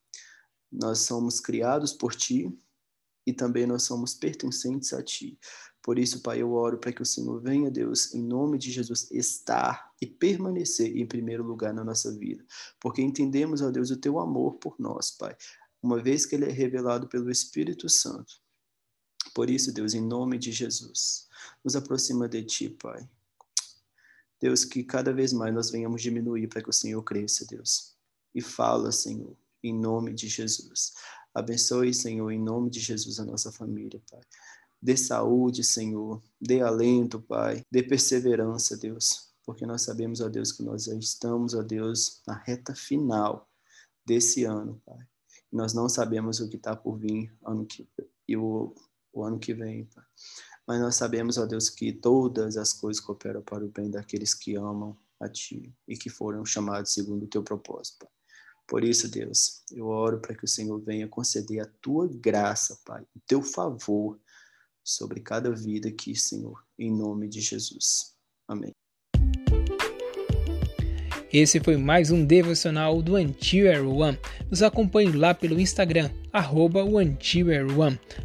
nós 0.70 1.00
somos 1.00 1.40
criados 1.40 1.92
por 1.92 2.14
ti 2.14 2.56
e 3.26 3.32
também 3.32 3.66
nós 3.66 3.82
somos 3.82 4.14
pertencentes 4.14 4.92
a 4.92 5.02
ti. 5.02 5.38
Por 5.82 5.98
isso, 5.98 6.20
Pai, 6.20 6.42
eu 6.42 6.52
oro 6.52 6.78
para 6.78 6.92
que 6.92 7.02
o 7.02 7.06
Senhor 7.06 7.40
venha, 7.40 7.70
Deus, 7.70 8.14
em 8.14 8.22
nome 8.22 8.58
de 8.58 8.70
Jesus, 8.70 9.10
estar 9.10 9.92
e 10.00 10.06
permanecer 10.06 10.96
em 10.96 11.06
primeiro 11.06 11.42
lugar 11.42 11.72
na 11.72 11.82
nossa 11.82 12.16
vida. 12.16 12.44
Porque 12.78 13.00
entendemos, 13.00 13.62
ó 13.62 13.70
Deus, 13.70 13.90
o 13.90 13.96
teu 13.96 14.18
amor 14.18 14.54
por 14.58 14.76
nós, 14.78 15.10
Pai, 15.10 15.34
uma 15.82 16.00
vez 16.00 16.26
que 16.26 16.34
ele 16.34 16.44
é 16.44 16.52
revelado 16.52 17.08
pelo 17.08 17.30
Espírito 17.30 17.88
Santo. 17.88 18.40
Por 19.34 19.48
isso, 19.48 19.72
Deus, 19.72 19.94
em 19.94 20.02
nome 20.02 20.38
de 20.38 20.52
Jesus, 20.52 21.28
nos 21.64 21.74
aproxima 21.74 22.28
de 22.28 22.44
ti, 22.44 22.68
Pai. 22.68 23.08
Deus, 24.40 24.64
que 24.64 24.82
cada 24.82 25.12
vez 25.12 25.32
mais 25.32 25.54
nós 25.54 25.70
venhamos 25.70 26.02
diminuir 26.02 26.48
para 26.48 26.62
que 26.62 26.70
o 26.70 26.74
Senhor 26.74 27.02
cresça, 27.02 27.46
Deus. 27.46 27.94
E 28.34 28.40
fala, 28.40 28.92
Senhor 28.92 29.36
em 29.62 29.74
nome 29.74 30.12
de 30.12 30.28
Jesus. 30.28 30.94
Abençoe, 31.34 31.94
Senhor, 31.94 32.30
em 32.30 32.40
nome 32.40 32.70
de 32.70 32.80
Jesus, 32.80 33.20
a 33.20 33.24
nossa 33.24 33.52
família, 33.52 34.02
Pai. 34.10 34.20
Dê 34.82 34.96
saúde, 34.96 35.62
Senhor. 35.62 36.22
Dê 36.40 36.60
alento, 36.60 37.20
Pai. 37.20 37.64
Dê 37.70 37.82
perseverança, 37.82 38.76
Deus. 38.76 39.30
Porque 39.44 39.66
nós 39.66 39.82
sabemos, 39.82 40.20
ó 40.20 40.28
Deus, 40.28 40.52
que 40.52 40.62
nós 40.62 40.84
já 40.84 40.94
estamos, 40.94 41.54
ó 41.54 41.62
Deus, 41.62 42.20
na 42.26 42.34
reta 42.34 42.74
final 42.74 43.48
desse 44.04 44.44
ano, 44.44 44.80
Pai. 44.84 44.98
Nós 45.52 45.74
não 45.74 45.88
sabemos 45.88 46.40
o 46.40 46.48
que 46.48 46.56
está 46.56 46.74
por 46.74 46.96
vir 46.96 47.32
ano 47.44 47.66
que, 47.66 47.86
e 48.26 48.36
o, 48.36 48.74
o 49.12 49.24
ano 49.24 49.38
que 49.38 49.52
vem, 49.52 49.84
Pai. 49.84 50.04
Mas 50.66 50.80
nós 50.80 50.96
sabemos, 50.96 51.36
ó 51.36 51.46
Deus, 51.46 51.68
que 51.68 51.92
todas 51.92 52.56
as 52.56 52.72
coisas 52.72 53.02
cooperam 53.02 53.42
para 53.42 53.64
o 53.64 53.68
bem 53.68 53.90
daqueles 53.90 54.34
que 54.34 54.54
amam 54.56 54.96
a 55.18 55.28
Ti 55.28 55.74
e 55.86 55.96
que 55.96 56.08
foram 56.08 56.44
chamados 56.44 56.92
segundo 56.92 57.24
o 57.24 57.28
Teu 57.28 57.42
propósito, 57.42 57.98
Pai. 58.00 58.19
Por 58.70 58.84
isso, 58.84 59.10
Deus, 59.10 59.64
eu 59.72 59.88
oro 59.88 60.20
para 60.20 60.32
que 60.32 60.44
o 60.44 60.48
Senhor 60.48 60.80
venha 60.80 61.08
conceder 61.08 61.60
a 61.60 61.66
Tua 61.82 62.06
graça, 62.06 62.78
Pai, 62.84 63.02
o 63.16 63.20
Teu 63.26 63.42
favor 63.42 64.16
sobre 64.84 65.18
cada 65.20 65.50
vida 65.50 65.88
aqui, 65.88 66.14
Senhor, 66.14 66.64
em 66.78 66.96
nome 66.96 67.28
de 67.28 67.40
Jesus. 67.40 68.14
Amém. 68.46 68.79
Esse 71.32 71.60
foi 71.60 71.76
mais 71.76 72.10
um 72.10 72.24
devocional 72.24 73.00
do 73.00 73.14
Antier 73.14 73.86
One. 73.86 74.18
Nos 74.50 74.64
acompanhe 74.64 75.12
lá 75.12 75.32
pelo 75.32 75.60
Instagram, 75.60 76.10
arroba 76.32 76.80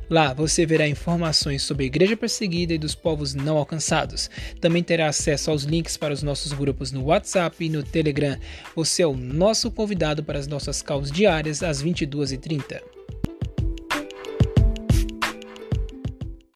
Lá 0.10 0.34
você 0.34 0.66
verá 0.66 0.88
informações 0.88 1.62
sobre 1.62 1.84
a 1.84 1.88
igreja 1.88 2.18
perseguida 2.18 2.74
e 2.74 2.80
dos 2.80 2.96
povos 2.96 3.36
não 3.36 3.58
alcançados. 3.58 4.28
Também 4.60 4.82
terá 4.82 5.08
acesso 5.08 5.52
aos 5.52 5.64
links 5.64 5.98
para 5.98 6.16
os 6.16 6.24
nossos 6.24 6.52
grupos 6.52 6.92
no 6.92 7.04
WhatsApp 7.04 7.64
e 7.64 7.70
no 7.70 7.84
Telegram. 7.84 8.40
Você 8.76 9.04
é 9.04 9.08
o 9.08 9.16
nosso 9.16 9.70
convidado 9.70 10.24
para 10.24 10.40
as 10.40 10.48
nossas 10.48 10.82
causas 10.82 11.12
diárias 11.12 11.62
às 11.62 11.84
22h30. 11.84 12.95